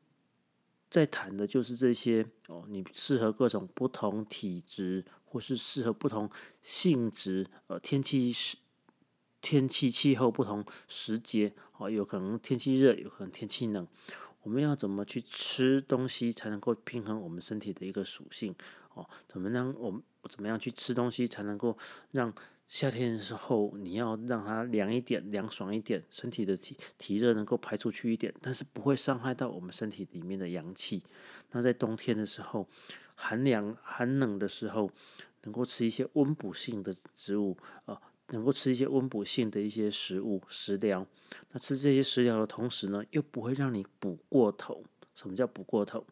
[0.88, 6.30] 在谈的就是这些哦，你适合各种不同体质或是适合不同
[6.62, 8.56] 性质呃天气是。
[9.44, 13.86] 天气气候不同时节，哦，有可能天气热，有可能天气冷。
[14.42, 18.54] 我们要怎么去吃东西才能够平衡我们身体的一个属性？
[18.94, 19.74] 哦，怎么样？
[19.78, 21.76] 我们怎么样去吃东西才能够
[22.12, 22.32] 让
[22.66, 31.02] 夏天的时候你要让它凉一点、凉爽一点，身体的体体热能够排出去一点，但是不会伤害到我们身体里面的阳气。
[31.50, 32.66] 那在冬天的时候，
[33.14, 34.90] 寒凉寒冷的时候，
[35.42, 38.00] 能够吃一些温补性的植物啊。
[38.28, 41.06] 能够吃一些温补性的一些食物食疗，
[41.52, 44.84] 那吃这些食疗的同时呢，又不会让你补过头。
[45.14, 46.04] 什么叫补过头？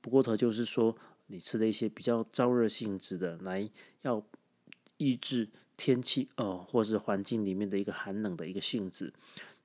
[0.00, 0.96] 补过头就是说，
[1.28, 3.70] 你吃的一些比较燥热性质的，来
[4.02, 4.24] 要
[4.98, 9.12] 抑制天气哦，或是环境里面的一个寒冷的一个性质。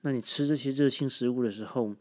[0.02, 1.96] 那你吃这些热性食物的时候，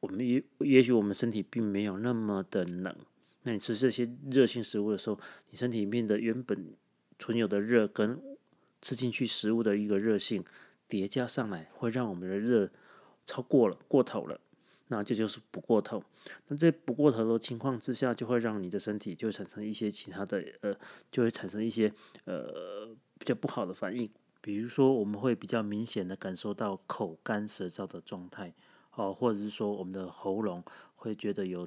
[0.00, 2.96] 我们也也许我们身体并没有那么的冷。
[3.42, 6.74] 那你吃这些热性食物的时候，你身体里面的原本
[7.18, 8.20] 存有的热跟
[8.84, 10.44] 吃进去食物的一个热性
[10.86, 12.70] 叠加上来，会让我们的热
[13.24, 14.38] 超过了、过头了，
[14.88, 16.04] 那这就是不过头。
[16.48, 20.76] 那在不过头的情况之下，就会让你的身体就产生一些其他的呃，
[21.10, 21.90] 就会产生一些
[22.26, 24.06] 呃比较不好的反应，
[24.42, 28.52] 比如说我们会比较明显的感受到口干舌燥的状态，
[28.96, 30.62] 哦，或者是说我们的喉咙
[30.94, 31.66] 会觉得有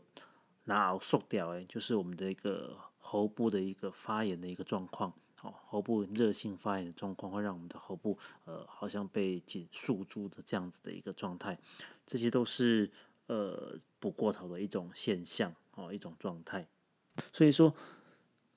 [0.65, 11.57] 拿熬缩掉，诶，就是我们的一个喉部的一个发炎的一个状况，哦，喉部热性发炎的状况会让我们的喉部呃好像被紧束住的这样子的一个状态，
[12.05, 12.89] 这些都是
[13.27, 16.67] 呃补过头的一种现象，哦，一种状态，
[17.31, 17.73] 所以说。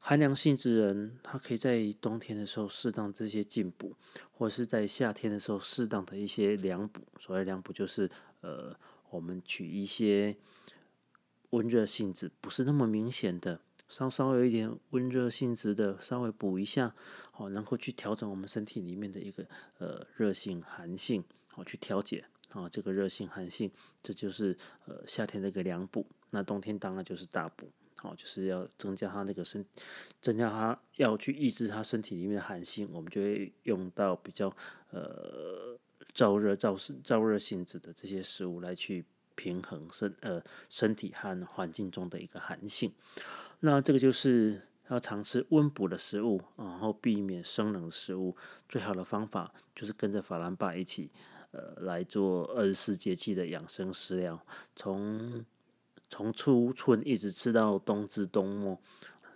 [0.02, 3.94] 寒凉性质人，他可以在冬天的时候适当这些进补，
[4.32, 7.02] 或者是在夏天的时候适当的一些凉补。
[7.18, 8.74] 所谓凉补，就是呃，
[9.10, 10.34] 我们取一些
[11.50, 13.60] 温热性质不是那么明显的，
[13.90, 16.94] 稍稍有一点温热性质的，稍微补一下，
[17.32, 19.44] 好，能够去调整我们身体里面的一个
[19.78, 26.06] 呃热性寒性，好去调节啊这个热性寒性，这就是呃夏天的一个凉补。
[26.30, 27.68] 那冬天当然就是大补。
[27.96, 29.62] 好，就是要增加它那个身，
[30.22, 34.50] 增加它要去抑制它身体里面的寒性，我们就会用到比较
[34.90, 35.78] 呃
[36.14, 42.90] 燥热、燥湿、燥热性质的这些食物来去平衡身呃身体和环境中的一个寒性。
[43.60, 48.36] 那这个就是要常吃温补的食物，然后避免生冷食物。
[48.68, 51.10] 最好的方法就是跟着法兰巴一起
[51.52, 54.44] 呃来做二十四节气的养生食疗，
[54.74, 55.44] 从。
[56.12, 58.80] 从初春一直吃到冬至冬末，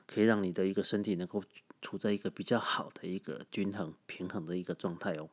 [0.08, 1.40] 可以让你的一个身体能够
[1.80, 5.28] 处在一个比较好的一个均衡平衡的一个状态哦。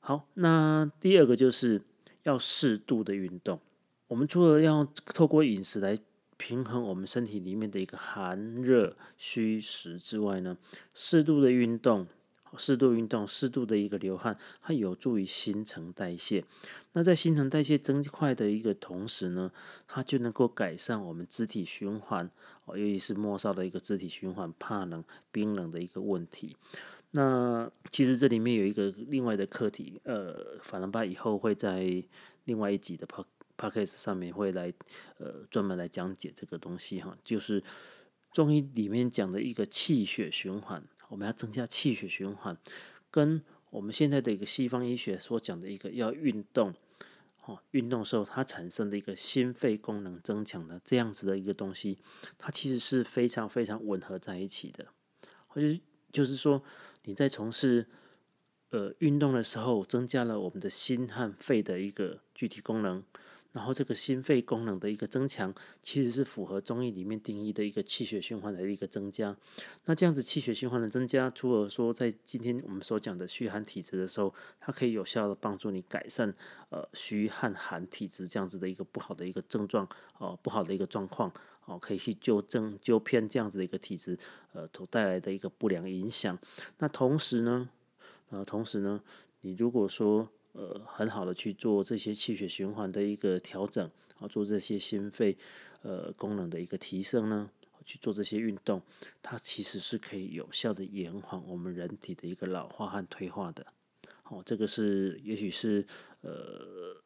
[0.00, 1.82] 好，那第二个就是
[2.24, 3.60] 要适度的运动。
[4.08, 4.84] 我们除了要
[5.14, 5.96] 透过饮食来
[6.42, 10.58] 平衡我们身体里面的一个寒热虚实之外呢，
[10.92, 12.08] 适度的运动。
[12.58, 16.44] 适度运动，适度的一个流汗，它有助于新陈代谢。
[16.92, 19.50] 那在新陈代谢增快的一个同时呢，
[19.86, 22.28] 它就能够改善我们肢体循环
[22.66, 26.56] 哦，尤其是末梢的一个肢体循环怕冷、冰冷的一个问题。
[27.12, 32.04] 那其实这里面有一个另外的课题，呃，法兰巴以后会在
[32.44, 33.06] 另外一集的
[33.62, 34.72] p p o c a s t 上面会来
[35.18, 37.62] 呃专门来讲解这个东西哈，就是
[38.32, 40.82] 中医里面讲的一个气血循环。
[41.08, 42.56] 我们要增加气血循环，
[43.10, 46.74] 跟我们现在的一个西方医学所讲的一个要运动，
[47.44, 51.98] 哦，运动时候它产生的一个心肺功能增强的这样子的一个东西，
[52.38, 54.86] 它其实是非常非常吻合在一起的。
[55.46, 55.68] 或者
[56.10, 56.62] 就是说，
[57.04, 57.86] 你在从事
[58.70, 63.04] 呃运动的时候，增加了我们的心和肺的一个具体功能。
[63.52, 69.36] 然后这个心肺功能的一个增强，其实是符合中医里面定义的一个气血循环的一个增加。
[69.84, 76.34] 那这样子气血循环的增加，除了说在今天我们所讲的虚寒体质的时候，它可以有效的帮助你改善
[76.70, 79.86] 呃虚汗寒体质这样子的一个不好的一个症状
[80.18, 81.30] 哦，不好的一个状况
[81.66, 84.18] 哦，可以去纠正纠偏这样子的一个体质
[84.54, 86.38] 呃所带来的一个不良影响。
[86.78, 87.68] 那同时呢，
[88.30, 89.02] 呃，同时呢，
[89.42, 95.36] 你如果说呃，很好的去做这些气血循环的一个调整，啊，做这些心肺
[95.80, 97.50] 呃功能的一个提升呢，
[97.86, 98.82] 去做这些运动，
[99.22, 103.66] 它其实是可以有效的延缓我们人体的一个老化和退化的。
[104.22, 105.86] 好，这个是也许是
[106.20, 107.02] 呃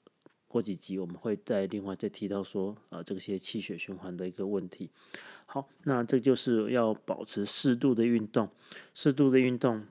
[0.48, 4.90] 过几集我们会再另外再提到说啊这些气血循环的一个问题。
[5.46, 8.48] 好，那这就是要保持适度的运动，
[8.92, 9.86] 适度的运动。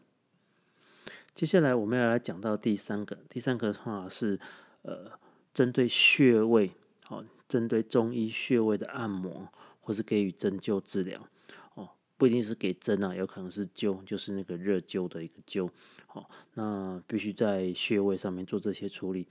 [1.36, 4.40] 接下来我们要来讲到第三个，第三个的话是，
[4.84, 5.12] 呃，
[5.54, 6.72] 针对穴位，
[7.10, 9.50] 哦，针对中医穴位的按摩，
[9.82, 11.28] 或是给予针灸治疗，
[11.74, 15.70] 哦，不一定是给针啊，有可能是灸，就是那个热灸的一个灸，
[16.08, 19.28] 好，那必须在穴位上面做这些处理。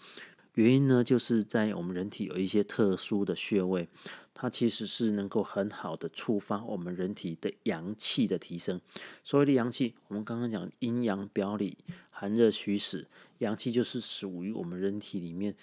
[0.57, 3.89] 原因呢，就是在我们人体有一些特殊的穴位，
[4.35, 8.81] 它其实是能够很好的触发我们人体的阳气的提升。
[9.23, 11.79] 所谓的阳气，我们刚刚讲阴阳表里、
[12.11, 13.07] 寒热虚实，
[13.39, 15.55] 阳气就是属于我们人体里面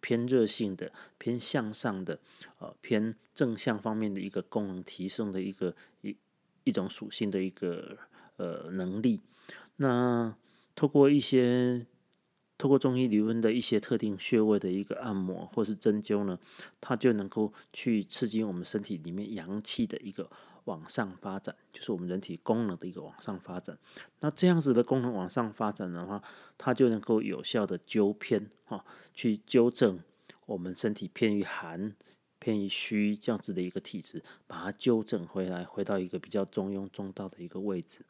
[0.00, 2.20] 偏热性的、偏向上的、
[2.58, 6.16] 呃偏正向方面的一个功能提升的一个一
[6.64, 7.98] 一种属性的一个
[8.36, 9.20] 呃能力。
[9.76, 10.34] 那
[10.76, 11.86] 透过一些
[12.60, 16.38] 透过中医理论的一些特定穴位的一个按摩或是针灸呢，
[16.78, 20.28] 它就能够去刺激我们身体里面阳气的一个
[20.64, 23.78] 往上发展，就是我们人体功能的一个往上发展。
[24.20, 26.22] 那这样子的功能往上发展的话，
[26.58, 28.84] 它就能够有效的纠偏哈，
[29.14, 29.98] 去纠正
[30.44, 31.96] 我们身体偏于寒。
[32.40, 38.00] 偏于虚这样子的一个体质，把它纠正回来，回到一个比较中庸中道的一个位置。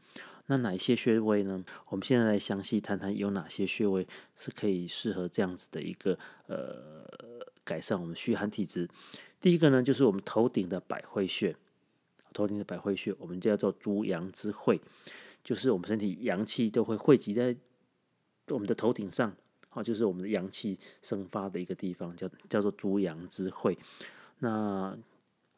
[0.47, 1.63] 那哪一些穴位呢？
[1.91, 7.07] 我们现在来详细谈谈有哪些穴位是可以适合这样子的一个呃
[7.63, 8.89] 改善我们虚寒体质。
[9.41, 11.55] 第一个呢，就是我们头顶的百会穴。
[12.33, 14.81] 头顶的百会穴，我们叫做诸阳之会，
[15.43, 17.57] 就是我们身体阳气都会汇集在
[18.47, 19.35] 我们的头顶上，
[19.69, 23.77] 好，就是我们的阳气生发的一个地方，叫叫做诸阳之会。
[24.41, 24.99] 那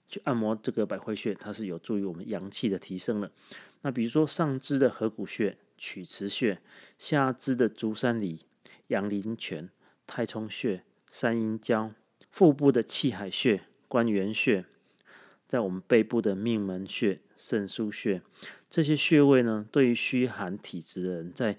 [0.06, 3.32] 去按摩这个百会穴，它是有助于我们阳气的提升的。
[3.80, 6.60] 那比如说上肢的合谷穴、曲池穴，
[6.98, 8.44] 下肢的足三里、
[8.88, 9.70] 阳陵泉、
[10.06, 11.92] 太冲穴、三阴交，
[12.30, 14.64] 腹部的气海穴、关元穴，
[15.46, 18.22] 在我们背部的命门穴、肾腧穴，
[18.68, 21.56] 这些穴位呢，对于虚寒体质的人，在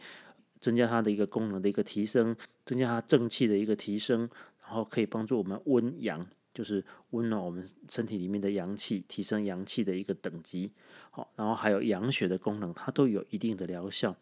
[0.59, 4.29] 增加它的一个功能的一个提升，增加它正气的一个提升，
[4.61, 6.25] 然后可以帮助我们温阳。
[6.53, 10.71] 就是温暖我们身体里面的阳气，提升阳气的一个等级，
[11.11, 14.15] 好，然后还有养血的功能，它都有一定的疗效，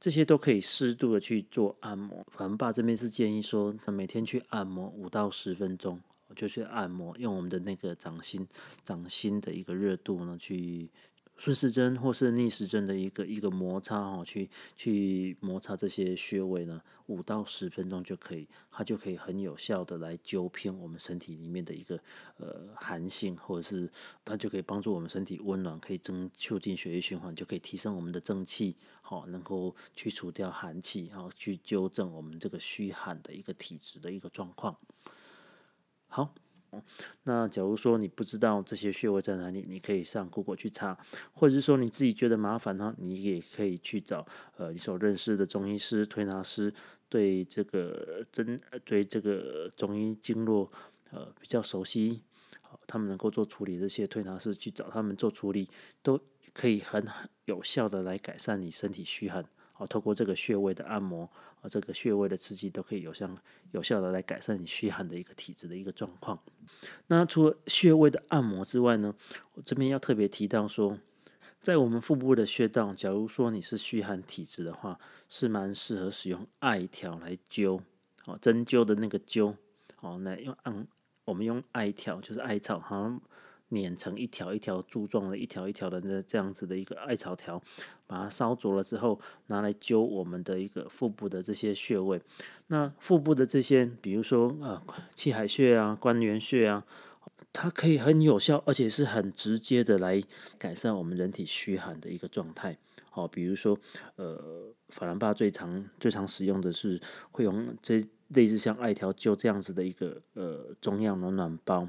[0.00, 2.26] 这些都可以适度的去做按摩。
[2.32, 6.00] 凡爸这边是建议说，他每天去按摩五到十分钟，
[6.34, 8.46] 就去按摩，用我们的那个掌心、
[8.82, 10.90] 掌心的一个热度呢去。
[11.38, 21.98] 顺时针或是逆时针的一个一个摩擦哦，去去摩擦这些穴位呢，五到十分钟就可以，它就可以很有效的来纠偏我们身体里面的一个
[22.38, 23.90] 呃寒性，或者是
[24.24, 34.76] 它就可以帮助我们身体温暖，可以增促进血液循环，就可以提升我们的正气，好，能够去除掉寒气，然后去纠正我们这个虚寒的一个体质的一个状况，
[36.08, 36.34] 好。
[37.22, 40.98] 那假如说你不知道这些穴位在哪里，你可以上 Google 去查，
[41.32, 44.26] 或者是说你自己觉得麻烦呢，你也可以去找
[44.58, 46.74] 呃你所认识的中医师、推拿师，
[47.08, 50.70] 对这个针对这个中医经络
[51.10, 52.22] 呃比较熟悉，
[52.86, 55.68] 他们能够做处理这些推拿师去找他们做处理，
[56.02, 56.20] 都
[56.52, 57.06] 可以很
[57.44, 59.44] 有效的来改善你身体虚寒。
[59.72, 61.30] 好，透过这个穴位的按摩，
[61.60, 63.28] 啊，这个穴位的刺激都可以有效
[63.72, 66.42] 有效的来改善你虚寒的一个体质的一个状况。
[67.08, 69.14] 那除了穴位的按摩之外呢，
[69.52, 70.98] 我这边要特别提到说，
[71.60, 74.98] 在我们腹部的穴道，假如说你是虚寒体质的话，
[75.28, 77.80] 是蛮适合使用艾条来灸，
[78.26, 79.54] 哦，针灸的那个灸，
[80.00, 80.86] 哦，那用按，
[81.24, 83.20] 我们用艾条，就是艾草，好像。
[83.70, 87.60] 碾成一条一条柱状的，一条一条的那这样子的一个艾草条，
[88.06, 92.22] 把它烧灼了之后，拿来灸我们的一个腹部的这些穴位。
[92.68, 94.80] 那腹部的这些，比如说啊，
[95.16, 96.84] 气海穴啊，关元穴啊，
[97.58, 100.22] 它可以很有效，而且是很直接的来
[100.58, 102.76] 改善我们人体虚寒的一个状态。
[103.08, 103.78] 好，比如说
[104.16, 107.00] 呃，法兰巴最常最常使用的是
[107.30, 111.88] 会用这类似像艾条灸这样子的一个呃中药暖暖包。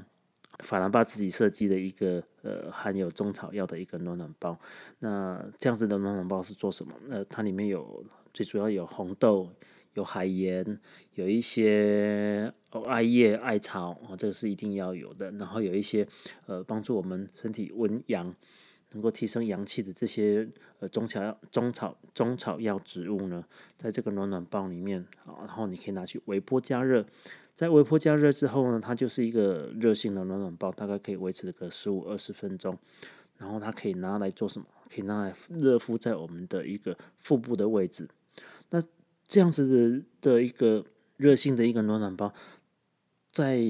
[0.60, 4.58] 法兰巴自己设计的一个呃含有中草药的一个暖暖包，
[5.00, 6.94] 那这样子的暖暖包是做什么？
[7.10, 8.02] 呃，它里面有
[8.32, 9.50] 最主要有红豆、
[9.98, 10.78] 有海盐、
[11.14, 12.52] 有一些
[12.86, 15.28] 艾叶、艾草，哦，这个是一定要有的。
[15.32, 16.06] 然后有一些
[16.46, 18.32] 呃帮助我们身体温阳、
[18.92, 23.44] 能够提升阳气的这些呃中草药、中草中草药植物呢，
[23.76, 27.04] 在这个暖暖包里面啊，然后你可以拿去微波加热。
[27.56, 32.78] 在微波加热之后呢，它就是一个热性的暖暖包，大概可以维持个十五二十分钟。
[33.36, 34.66] 然后它可以拿来做什么？
[34.88, 38.08] 可以拿来热敷在我们的一个腹部的位置。
[38.70, 38.80] 那
[39.28, 40.84] 这样子的的一个
[41.16, 42.32] 热性的一个暖暖包，
[43.30, 43.62] 在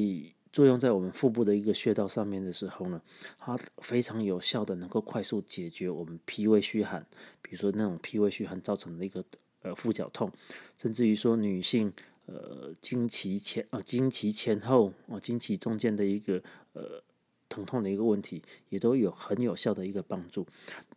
[0.52, 3.02] 作用在我们腹部的一个穴道上面的时候呢，
[3.38, 7.04] 它非常有效的能够快速解决我们脾胃虚寒，
[7.42, 9.24] 比如说那种脾胃虚寒造成的一个
[9.62, 10.32] 呃腹绞痛，
[10.76, 11.92] 甚至于说女性。
[12.30, 16.34] 呃，经期前啊，经期前后啊，经期中间的一个
[16.74, 17.02] 呃
[17.48, 20.46] 疼痛的一个问题，也都有很有效的一个帮助。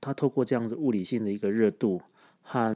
[0.02, 2.02] 它透过这样子物理性的一个热度
[2.42, 2.76] 和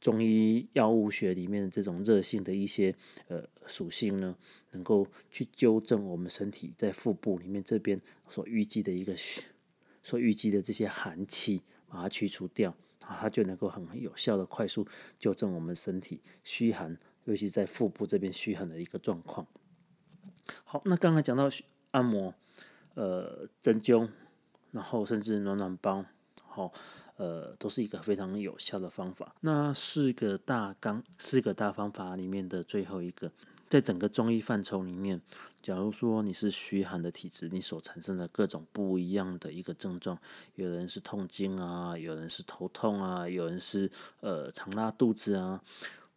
[0.00, 2.94] 中医药物学里面的这种热性的一些
[3.26, 4.36] 呃属性呢，
[4.70, 9.14] 能够去纠正我们身体在腹部里面这边所淤积的一个
[10.02, 14.86] 所淤积的这些寒气，把它去除掉，它就能够很有效的快速
[15.18, 16.98] 纠正我们身体虚寒。
[17.24, 19.46] 尤其在腹部这边虚寒的一个状况。
[20.64, 21.46] 好，那刚才讲到
[21.90, 22.34] 按摩、
[22.94, 24.08] 呃针灸，
[24.70, 26.72] 然后甚至暖暖包，好，
[27.18, 29.34] 呃，都是一个非常有效的方法。
[29.40, 33.30] 那四个大纲、四个大方法里面的最后一个，
[33.68, 35.20] 在整个中医范畴里面，
[35.60, 40.16] 假如说你是虚寒的体质，你所产生的各种不一样的一个症状，
[40.54, 43.90] 有人是痛经啊，有人是头痛啊，有人是
[44.20, 45.60] 呃常拉肚子啊。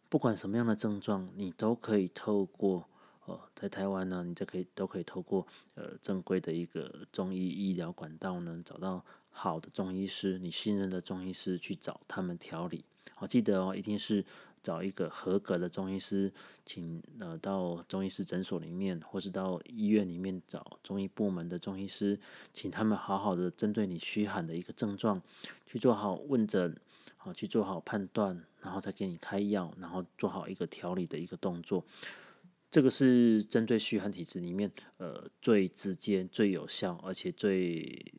[0.08, 2.86] 不管什么样的症状，你都可以透过
[3.24, 12.84] 呃，在台湾呢，你就可以都可以透过呃正规的一个中医医疗管道呢，找到好的中医师，你信任的中医师去找他们调理。
[13.14, 14.24] 好，记得哦，一定是
[14.62, 16.32] 找一个合格的中医师，
[16.64, 22.18] 请呃到中医师诊所里面，或是到医院里面找中医部门的中医师，
[22.52, 25.20] 请他们好好的针对你虚寒的一个症状
[25.66, 26.76] 去做好问诊，
[27.16, 31.84] 好去做好判断，然后再给你开药，然后做好一个调理的一个动作。
[32.70, 38.10] 这个是针对虚寒体质里面，呃，最直接、最有效，而且最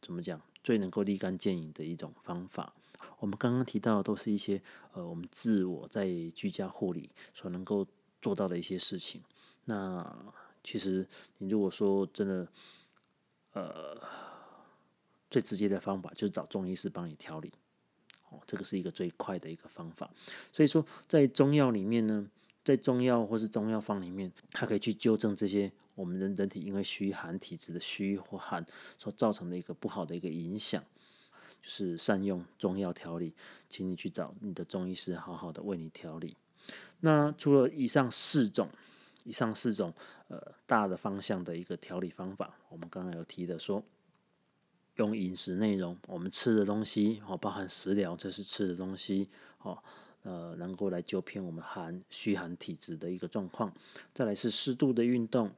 [0.00, 2.74] 怎么讲，最能够立竿见影的一种方法。
[3.18, 7.86] 我们刚刚提到的都是一些呃，我们自我在居家护理所能够
[8.20, 9.20] 做到的一些事情。
[9.64, 10.16] 那
[10.62, 11.06] 其实
[11.38, 12.48] 你如果说真的，
[13.52, 14.00] 呃，
[15.30, 17.52] 最直接的方法就是找中医师帮你调理，
[18.30, 20.10] 哦，这个是一个最快的一个方法。
[20.52, 22.26] 所以说，在中药里面呢。
[22.62, 28.64] 在中药或是中药方里面，它可以去纠正这些我们人人体因为虚寒体质的虚或寒
[28.98, 30.82] 所造成的一个不好的一个影响，
[31.62, 33.34] 就是善用中药调理，
[33.68, 36.36] 请你去找你的中医师好好的为你调理。
[37.00, 38.68] 那除了以上四种，
[39.24, 39.94] 以上四种
[40.28, 43.82] 呃大的方向的一个调理方法，我们刚刚有提的说，
[44.96, 49.30] 用饮食内容，我们吃的东西哦，包含食疗，这是吃的东西
[49.62, 49.82] 哦。
[50.22, 53.72] 呃，能够来纠偏我们寒虚寒体质的一个状况。
[54.12, 55.50] 再来是适度的运动，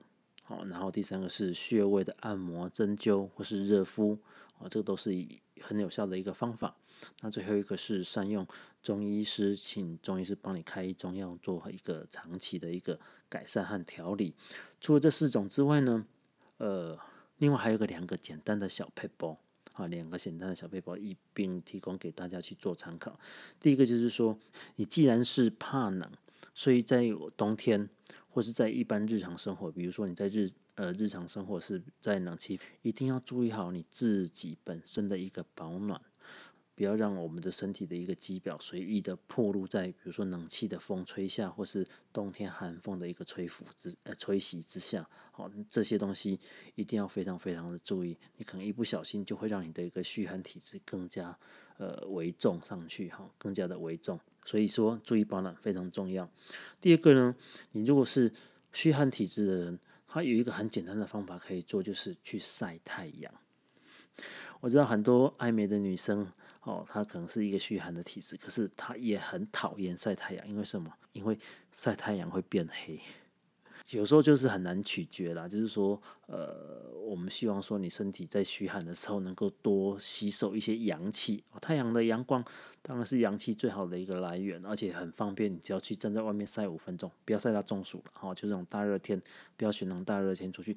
[0.43, 4.19] 好，然后第三个是穴位的按摩、针灸或是热敷，
[4.59, 5.11] 哦，这个都是
[5.61, 6.77] 很有效的一个方法。
[7.21, 8.47] 那最后一个是善用
[8.83, 14.35] 中医师，请中医师帮你开中药，做一个长期的一个改善和调理。
[14.81, 16.07] 除了这四种之外呢，
[16.59, 16.97] 呃，
[17.39, 19.39] 另外还有个两个简单的小配包。
[19.75, 23.19] 啊，两个简单的小背包一并提供给大家去做参考。
[23.61, 24.39] 第一个就是说，
[24.77, 26.11] 你既然是怕冷，
[26.55, 27.05] 所以在
[27.37, 27.89] 冬天
[28.29, 36.01] 或是在一般日常生活，比如说你在日呃日常生活是在冷气，一定要注意好你自己本身的一个保暖。
[36.75, 46.41] 不要让我们的身体的一个肌表随意的暴露在，比如说冷气的风吹下，或是冬天寒风的一个吹拂之呃吹袭之下，好，这些东西
[46.75, 51.39] 一定要非常非常的注意，你可能一不小心就会让你的一个虚寒体质更加
[51.77, 56.29] 呃为重上去哈，更加的为重，所以说注意保暖非常重要。
[56.81, 57.37] 第二个呢，
[57.73, 58.33] 你如果是
[58.73, 63.33] 虚寒体质的人，他有一个很简单的方法可以做，就是去晒太阳。
[64.61, 66.27] 我知道很多爱美的女生。
[66.63, 70.93] 哦，他可能是一个虚寒的体质，可是他也很讨厌晒太阳，因为什么？
[71.13, 71.37] 因为
[71.71, 73.01] 晒太阳会变黑。
[73.91, 81.43] 有时候就是很难取决啦，就是说，呃，我们希望说你身体在虚寒的时候能够多吸收一些阳气。
[81.61, 82.43] 太阳的阳光
[82.81, 88.13] 当然是阳气最好的一个来源，而且很方便，你只要去站在外面晒五分钟，不要晒到中暑了。
[88.15, 89.21] 哈，就这种大热天，
[89.57, 90.75] 不要选那种大热天出去。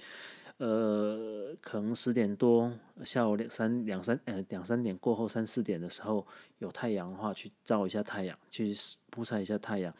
[0.58, 2.72] 呃，可能十点多，
[3.04, 6.26] 下午两三两三呃两三点过后三四点的时候
[6.60, 8.74] 有太阳的话，去照一下太阳，去
[9.10, 9.94] 曝晒一下太阳，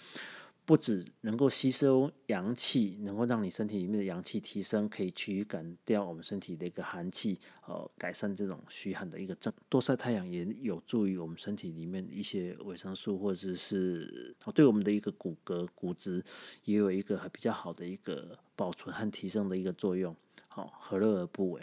[0.64, 7.38] 不止能够吸收阳气，能够让你身体里面的阳气提升，可以驱赶掉我们身体的一个寒气，
[7.68, 9.54] 呃，改善这种虚寒的一个症。
[9.68, 16.24] 多晒太阳也有助于我们身体里面一些维生素，或者是对我们的一个骨骼骨质
[16.64, 20.16] 也有一个比较好的一个保存和提升的一个作用。
[20.56, 21.62] 好，何乐而不为？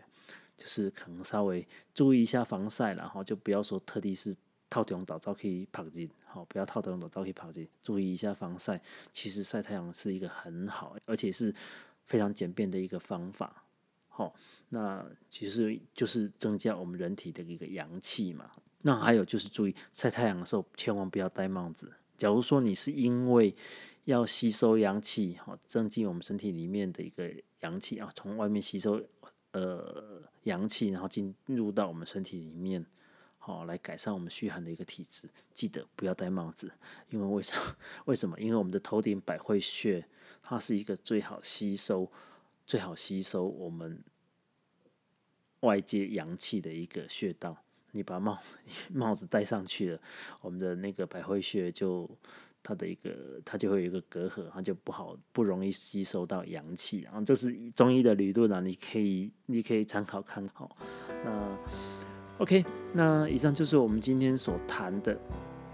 [0.54, 4.36] 就是可能稍微注意一下防晒，然后就不要说特地是
[4.68, 8.78] 套用岛照可以跑进，好，不要套用岛照可以跑进，注意一下防晒。
[9.10, 11.54] 其实晒太阳是一个很好，而且是
[12.04, 13.64] 非常简便的一个方法。
[14.10, 14.34] 好，
[14.68, 18.50] 那其实就是增加我们人体的一个阳气嘛。
[18.82, 21.90] 那还有就是注意晒太阳的时候，千万不要戴帽子。
[22.18, 23.54] 假如说你是因为
[24.04, 27.32] 要吸收阳气，好，增进我们身体里面的一个。
[27.62, 29.00] 阳气啊，从外面吸收
[29.52, 32.84] 呃阳气，然后进入到我们身体里面，
[33.38, 35.28] 好来改善我们虚寒的一个体质。
[35.54, 36.72] 记得不要戴帽子，
[37.10, 37.76] 因为为什么？
[38.06, 38.36] 为什么？
[38.40, 40.04] 因为我们的头顶百会穴，
[40.42, 42.10] 它是一个最好吸收、
[42.66, 44.02] 最好吸收我们
[45.60, 47.56] 外界阳气的一个穴道。
[47.92, 48.40] 你把帽
[48.92, 50.00] 帽子戴上去了，
[50.40, 52.10] 我们的那个百会穴就。
[52.62, 53.10] 它的一个，
[53.44, 57.00] 它就会有一个隔阂，它就不好，不容易吸收到阳气。
[57.00, 60.76] 然后这是中医的理论啊，你可以，你可以参考看好。
[61.24, 61.58] 那
[62.38, 65.18] OK，那以上就是我们今天所谈的，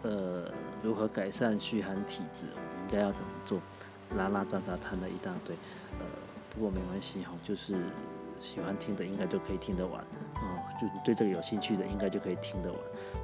[0.03, 0.51] 呃，
[0.82, 3.61] 如何改善虚寒体质，应该要怎么做，
[4.16, 5.55] 拉拉杂杂谈了一大堆。
[5.99, 6.07] 呃，
[6.55, 7.74] 不过没关系哈，就是
[8.41, 10.01] 喜欢听的应该都可以听得完
[10.34, 12.80] 啊，就对这个有兴趣的应该就可以听得完。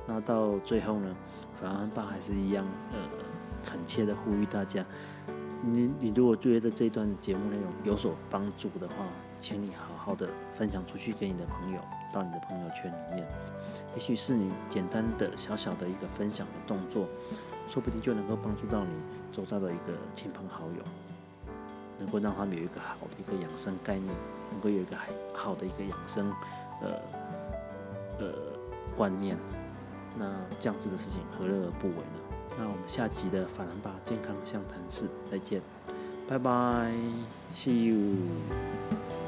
[0.06, 1.16] 那到最后呢，
[1.60, 3.33] 反而爸还是一样，呃。
[3.64, 4.84] 恳切的呼吁大家，
[5.62, 9.06] 你你如果觉得这段节目内容有所帮助的话，
[9.40, 11.80] 请你好好的分享出去给你的朋友，
[12.12, 13.26] 到你的朋友圈里面。
[13.94, 17.06] 也许是你简单的小小的一个分享的动作，
[17.68, 18.90] 说不定就能够帮助到你
[19.32, 20.82] 周遭的一个亲朋好友，
[21.98, 24.14] 能够让他们有一个好的一个养生概念，
[24.50, 24.96] 能够有一个
[25.32, 26.30] 好的一个养生
[26.82, 26.90] 呃
[28.18, 28.32] 呃
[28.96, 29.36] 观念。
[30.18, 32.23] 那这样子的事情何乐而不为呢？
[32.56, 35.60] 那我们下集的法兰巴健康相谈室再见，
[36.28, 36.50] 拜拜
[37.52, 39.23] ，See you。